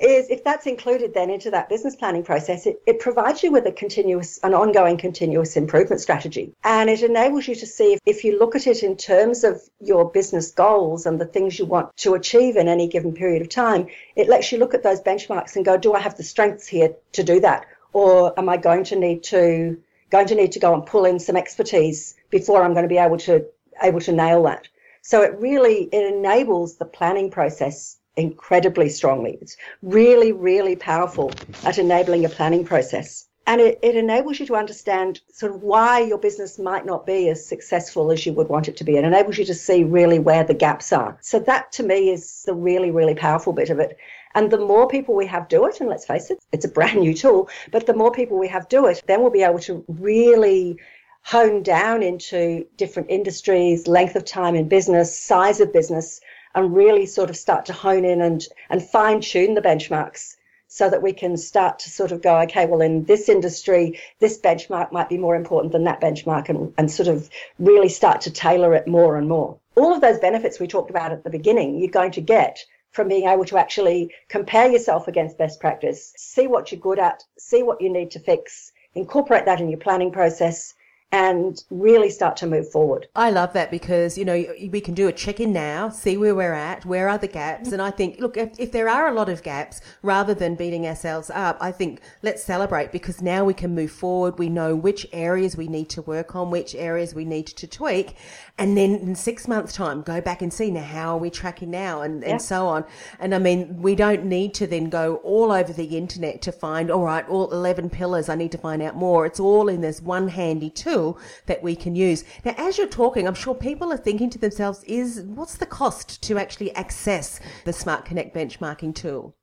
is 0.00 0.28
if 0.30 0.42
that's 0.42 0.66
included 0.66 1.14
then 1.14 1.30
into 1.30 1.52
that 1.52 1.68
business 1.68 1.94
planning 1.94 2.24
process, 2.24 2.66
it, 2.66 2.82
it 2.88 2.98
provides 2.98 3.44
you 3.44 3.52
with 3.52 3.64
a 3.64 3.70
continuous, 3.70 4.40
an 4.42 4.52
ongoing 4.52 4.96
continuous 4.96 5.56
improvement 5.56 6.00
strategy. 6.00 6.52
And 6.64 6.90
it 6.90 7.02
enables 7.02 7.46
you 7.46 7.54
to 7.54 7.66
see 7.66 7.92
if, 7.92 8.00
if 8.04 8.24
you 8.24 8.36
look 8.36 8.56
at 8.56 8.66
it 8.66 8.82
in 8.82 8.96
terms 8.96 9.44
of 9.44 9.62
your 9.80 10.10
business 10.10 10.50
goals 10.50 11.06
and 11.06 11.20
the 11.20 11.24
things 11.24 11.56
you 11.56 11.66
want 11.66 11.96
to 11.98 12.14
achieve 12.14 12.56
in 12.56 12.66
any 12.66 12.88
given 12.88 13.14
period 13.14 13.42
of 13.42 13.48
time, 13.48 13.86
it 14.16 14.28
lets 14.28 14.50
you 14.50 14.58
look 14.58 14.74
at 14.74 14.82
those 14.82 15.00
benchmarks 15.00 15.54
and 15.54 15.64
go, 15.64 15.76
do 15.76 15.94
I 15.94 16.00
have 16.00 16.16
the 16.16 16.24
strengths 16.24 16.66
here 16.66 16.96
to 17.12 17.22
do 17.22 17.38
that? 17.38 17.64
Or 17.92 18.36
am 18.36 18.48
I 18.48 18.56
going 18.56 18.82
to 18.84 18.96
need 18.96 19.22
to 19.24 19.80
going 20.10 20.26
to 20.28 20.34
need 20.34 20.52
to 20.52 20.60
go 20.60 20.74
and 20.74 20.86
pull 20.86 21.04
in 21.04 21.18
some 21.18 21.36
expertise 21.36 22.14
before 22.30 22.62
I'm 22.62 22.72
going 22.72 22.84
to 22.84 22.88
be 22.88 22.98
able 22.98 23.18
to 23.18 23.44
able 23.82 24.00
to 24.00 24.12
nail 24.12 24.42
that. 24.44 24.68
So 25.02 25.22
it 25.22 25.38
really 25.38 25.88
it 25.92 26.14
enables 26.14 26.76
the 26.76 26.84
planning 26.84 27.30
process 27.30 27.98
incredibly 28.16 28.88
strongly. 28.88 29.38
It's 29.40 29.56
really, 29.82 30.32
really 30.32 30.76
powerful 30.76 31.32
at 31.64 31.78
enabling 31.78 32.24
a 32.24 32.28
planning 32.28 32.64
process. 32.64 33.26
And 33.48 33.60
it, 33.60 33.78
it 33.80 33.94
enables 33.94 34.40
you 34.40 34.46
to 34.46 34.56
understand 34.56 35.20
sort 35.30 35.54
of 35.54 35.62
why 35.62 36.00
your 36.00 36.18
business 36.18 36.58
might 36.58 36.84
not 36.84 37.06
be 37.06 37.28
as 37.28 37.46
successful 37.46 38.10
as 38.10 38.26
you 38.26 38.32
would 38.32 38.48
want 38.48 38.66
it 38.66 38.76
to 38.78 38.84
be. 38.84 38.96
It 38.96 39.04
enables 39.04 39.38
you 39.38 39.44
to 39.44 39.54
see 39.54 39.84
really 39.84 40.18
where 40.18 40.42
the 40.42 40.54
gaps 40.54 40.92
are. 40.92 41.16
So 41.20 41.38
that 41.40 41.70
to 41.72 41.84
me 41.84 42.10
is 42.10 42.42
the 42.44 42.54
really, 42.54 42.90
really 42.90 43.14
powerful 43.14 43.52
bit 43.52 43.70
of 43.70 43.78
it. 43.78 43.96
And 44.36 44.50
the 44.50 44.58
more 44.58 44.86
people 44.86 45.14
we 45.14 45.26
have 45.28 45.48
do 45.48 45.64
it, 45.64 45.80
and 45.80 45.88
let's 45.88 46.04
face 46.04 46.30
it, 46.30 46.38
it's 46.52 46.66
a 46.66 46.68
brand 46.68 47.00
new 47.00 47.14
tool, 47.14 47.48
but 47.72 47.86
the 47.86 47.94
more 47.94 48.12
people 48.12 48.38
we 48.38 48.48
have 48.48 48.68
do 48.68 48.84
it, 48.86 49.02
then 49.06 49.22
we'll 49.22 49.30
be 49.30 49.42
able 49.42 49.60
to 49.60 49.82
really 49.88 50.76
hone 51.22 51.62
down 51.62 52.02
into 52.02 52.66
different 52.76 53.10
industries, 53.10 53.88
length 53.88 54.14
of 54.14 54.26
time 54.26 54.54
in 54.54 54.68
business, 54.68 55.18
size 55.18 55.58
of 55.60 55.72
business, 55.72 56.20
and 56.54 56.76
really 56.76 57.06
sort 57.06 57.30
of 57.30 57.36
start 57.36 57.64
to 57.64 57.72
hone 57.72 58.04
in 58.04 58.20
and, 58.20 58.46
and 58.68 58.82
fine 58.82 59.22
tune 59.22 59.54
the 59.54 59.62
benchmarks 59.62 60.36
so 60.68 60.90
that 60.90 61.02
we 61.02 61.14
can 61.14 61.38
start 61.38 61.78
to 61.78 61.88
sort 61.88 62.12
of 62.12 62.20
go, 62.20 62.38
okay, 62.40 62.66
well, 62.66 62.82
in 62.82 63.04
this 63.04 63.30
industry, 63.30 63.98
this 64.18 64.38
benchmark 64.38 64.92
might 64.92 65.08
be 65.08 65.16
more 65.16 65.34
important 65.34 65.72
than 65.72 65.84
that 65.84 66.00
benchmark 66.02 66.50
and, 66.50 66.74
and 66.76 66.90
sort 66.90 67.08
of 67.08 67.30
really 67.58 67.88
start 67.88 68.20
to 68.20 68.30
tailor 68.30 68.74
it 68.74 68.86
more 68.86 69.16
and 69.16 69.30
more. 69.30 69.58
All 69.76 69.94
of 69.94 70.02
those 70.02 70.18
benefits 70.18 70.60
we 70.60 70.66
talked 70.66 70.90
about 70.90 71.12
at 71.12 71.24
the 71.24 71.30
beginning, 71.30 71.78
you're 71.78 71.90
going 71.90 72.12
to 72.12 72.20
get 72.20 72.66
from 72.96 73.08
being 73.08 73.28
able 73.28 73.44
to 73.44 73.58
actually 73.58 74.10
compare 74.28 74.70
yourself 74.72 75.06
against 75.06 75.36
best 75.36 75.60
practice, 75.60 76.14
see 76.16 76.46
what 76.46 76.72
you're 76.72 76.80
good 76.80 76.98
at, 76.98 77.22
see 77.38 77.62
what 77.62 77.78
you 77.78 77.92
need 77.92 78.10
to 78.10 78.18
fix, 78.18 78.72
incorporate 78.94 79.44
that 79.44 79.60
in 79.60 79.68
your 79.68 79.78
planning 79.78 80.10
process, 80.10 80.72
and 81.12 81.62
really 81.70 82.10
start 82.10 82.36
to 82.36 82.46
move 82.46 82.68
forward. 82.70 83.06
I 83.14 83.30
love 83.30 83.52
that 83.52 83.70
because, 83.70 84.18
you 84.18 84.24
know, 84.24 84.44
we 84.70 84.80
can 84.80 84.92
do 84.92 85.06
a 85.06 85.12
check 85.12 85.38
in 85.38 85.52
now, 85.52 85.88
see 85.88 86.16
where 86.16 86.34
we're 86.34 86.52
at, 86.52 86.84
where 86.84 87.08
are 87.08 87.16
the 87.16 87.28
gaps. 87.28 87.70
And 87.70 87.80
I 87.80 87.92
think, 87.92 88.18
look, 88.18 88.36
if, 88.36 88.58
if, 88.58 88.72
there 88.72 88.88
are 88.88 89.06
a 89.06 89.14
lot 89.14 89.28
of 89.28 89.44
gaps, 89.44 89.80
rather 90.02 90.34
than 90.34 90.56
beating 90.56 90.84
ourselves 90.84 91.30
up, 91.32 91.58
I 91.60 91.70
think 91.70 92.00
let's 92.22 92.42
celebrate 92.42 92.90
because 92.90 93.22
now 93.22 93.44
we 93.44 93.54
can 93.54 93.72
move 93.72 93.92
forward. 93.92 94.38
We 94.38 94.48
know 94.48 94.74
which 94.74 95.06
areas 95.12 95.56
we 95.56 95.68
need 95.68 95.88
to 95.90 96.02
work 96.02 96.34
on, 96.34 96.50
which 96.50 96.74
areas 96.74 97.14
we 97.14 97.24
need 97.24 97.46
to 97.46 97.68
tweak. 97.68 98.16
And 98.58 98.76
then 98.76 98.96
in 98.96 99.14
six 99.14 99.46
months' 99.46 99.74
time, 99.74 100.02
go 100.02 100.20
back 100.20 100.42
and 100.42 100.52
see 100.52 100.72
now 100.72 100.82
how 100.82 101.14
are 101.14 101.18
we 101.18 101.30
tracking 101.30 101.70
now 101.70 102.02
and, 102.02 102.22
yeah. 102.22 102.30
and 102.30 102.42
so 102.42 102.66
on. 102.66 102.84
And 103.20 103.32
I 103.32 103.38
mean, 103.38 103.80
we 103.80 103.94
don't 103.94 104.24
need 104.24 104.54
to 104.54 104.66
then 104.66 104.90
go 104.90 105.16
all 105.16 105.52
over 105.52 105.72
the 105.72 105.96
internet 105.96 106.42
to 106.42 106.52
find, 106.52 106.90
all 106.90 107.04
right, 107.04 107.26
all 107.28 107.52
11 107.52 107.90
pillars, 107.90 108.28
I 108.28 108.34
need 108.34 108.50
to 108.52 108.58
find 108.58 108.82
out 108.82 108.96
more. 108.96 109.24
It's 109.24 109.38
all 109.38 109.68
in 109.68 109.82
this 109.82 110.02
one 110.02 110.28
handy 110.28 110.68
tool 110.68 111.05
tool 111.06 111.20
that 111.46 111.62
we 111.62 111.76
can 111.76 111.94
use. 111.94 112.24
Now, 112.44 112.54
as 112.56 112.78
you're 112.78 112.86
talking, 112.86 113.26
I'm 113.26 113.34
sure 113.34 113.54
people 113.54 113.92
are 113.92 113.96
thinking 113.96 114.30
to 114.30 114.38
themselves, 114.38 114.84
is 114.84 115.22
what's 115.22 115.56
the 115.56 115.66
cost 115.66 116.22
to 116.24 116.38
actually 116.38 116.74
access 116.74 117.40
the 117.64 117.72
Smart 117.72 118.04
Connect 118.04 118.34
benchmarking 118.34 118.94
tool? 118.94 119.34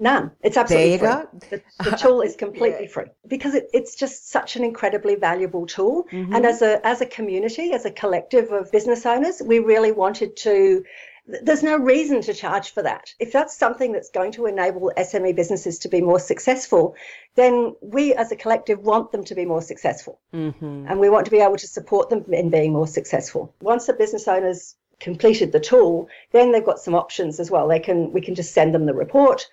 None. 0.00 0.32
It's 0.42 0.56
absolutely 0.56 0.98
free. 0.98 1.08
The, 1.50 1.62
the, 1.84 1.96
tool 2.02 2.20
is 2.20 2.34
completely 2.34 2.86
yeah. 2.86 2.90
free 2.90 3.04
because 3.28 3.54
it, 3.54 3.68
it's 3.72 3.94
just 3.94 4.28
such 4.28 4.56
an 4.56 4.64
incredibly 4.64 5.14
valuable 5.14 5.66
tool. 5.66 6.08
Mm-hmm. 6.10 6.34
And 6.34 6.44
as 6.44 6.62
a 6.62 6.84
as 6.84 7.00
a 7.00 7.06
community, 7.06 7.72
as 7.72 7.84
a 7.84 7.92
collective 7.92 8.50
of 8.50 8.72
business 8.72 9.06
owners, 9.06 9.40
we 9.40 9.60
really 9.60 9.92
wanted 9.92 10.36
to 10.38 10.82
there's 11.26 11.62
no 11.62 11.76
reason 11.76 12.20
to 12.22 12.34
charge 12.34 12.72
for 12.72 12.82
that. 12.82 13.14
If 13.18 13.32
that's 13.32 13.56
something 13.56 13.92
that's 13.92 14.10
going 14.10 14.32
to 14.32 14.46
enable 14.46 14.92
SME 14.96 15.34
businesses 15.34 15.78
to 15.80 15.88
be 15.88 16.02
more 16.02 16.18
successful, 16.18 16.94
then 17.34 17.74
we 17.80 18.14
as 18.14 18.30
a 18.30 18.36
collective 18.36 18.80
want 18.80 19.10
them 19.10 19.24
to 19.24 19.34
be 19.34 19.46
more 19.46 19.62
successful. 19.62 20.20
Mm-hmm. 20.34 20.86
And 20.88 21.00
we 21.00 21.08
want 21.08 21.24
to 21.24 21.30
be 21.30 21.40
able 21.40 21.56
to 21.56 21.66
support 21.66 22.10
them 22.10 22.24
in 22.28 22.50
being 22.50 22.72
more 22.72 22.86
successful. 22.86 23.54
Once 23.60 23.86
the 23.86 23.94
business 23.94 24.28
owners 24.28 24.76
completed 25.00 25.52
the 25.52 25.60
tool, 25.60 26.08
then 26.32 26.52
they've 26.52 26.64
got 26.64 26.78
some 26.78 26.94
options 26.94 27.40
as 27.40 27.50
well. 27.50 27.68
They 27.68 27.80
can 27.80 28.12
we 28.12 28.20
can 28.20 28.34
just 28.34 28.52
send 28.52 28.74
them 28.74 28.86
the 28.86 28.94
report 28.94 29.48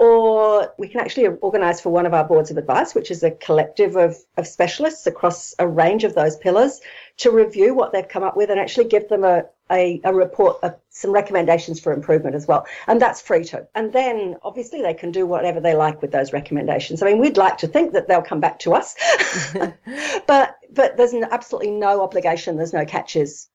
or 0.00 0.72
we 0.78 0.88
can 0.88 1.00
actually 1.00 1.26
organise 1.26 1.78
for 1.82 1.90
one 1.90 2.06
of 2.06 2.14
our 2.14 2.24
boards 2.24 2.50
of 2.50 2.56
advice, 2.56 2.94
which 2.94 3.10
is 3.10 3.22
a 3.22 3.32
collective 3.32 3.96
of, 3.96 4.16
of 4.38 4.46
specialists 4.46 5.06
across 5.06 5.54
a 5.58 5.68
range 5.68 6.04
of 6.04 6.14
those 6.14 6.38
pillars, 6.38 6.80
to 7.18 7.30
review 7.30 7.74
what 7.74 7.92
they've 7.92 8.08
come 8.08 8.22
up 8.22 8.34
with 8.34 8.48
and 8.48 8.58
actually 8.58 8.86
give 8.86 9.10
them 9.10 9.24
a, 9.24 9.44
a, 9.70 10.00
a 10.04 10.12
report, 10.12 10.58
of 10.62 10.76
some 10.90 11.12
recommendations 11.12 11.80
for 11.80 11.92
improvement 11.92 12.34
as 12.34 12.46
well. 12.46 12.66
And 12.86 13.00
that's 13.00 13.20
free 13.20 13.44
too. 13.44 13.66
And 13.74 13.92
then 13.92 14.36
obviously 14.42 14.82
they 14.82 14.94
can 14.94 15.12
do 15.12 15.26
whatever 15.26 15.60
they 15.60 15.74
like 15.74 16.02
with 16.02 16.12
those 16.12 16.32
recommendations. 16.32 17.02
I 17.02 17.06
mean, 17.06 17.18
we'd 17.18 17.36
like 17.36 17.58
to 17.58 17.68
think 17.68 17.92
that 17.92 18.08
they'll 18.08 18.22
come 18.22 18.40
back 18.40 18.58
to 18.60 18.74
us, 18.74 18.96
but 20.26 20.56
but 20.72 20.96
there's 20.96 21.14
absolutely 21.14 21.72
no 21.72 22.02
obligation. 22.02 22.56
There's 22.56 22.72
no 22.72 22.84
catches, 22.84 23.48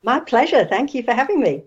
My 0.03 0.21
pleasure. 0.21 0.65
Thank 0.65 0.95
you 0.95 1.03
for 1.03 1.13
having 1.13 1.41
me. 1.41 1.63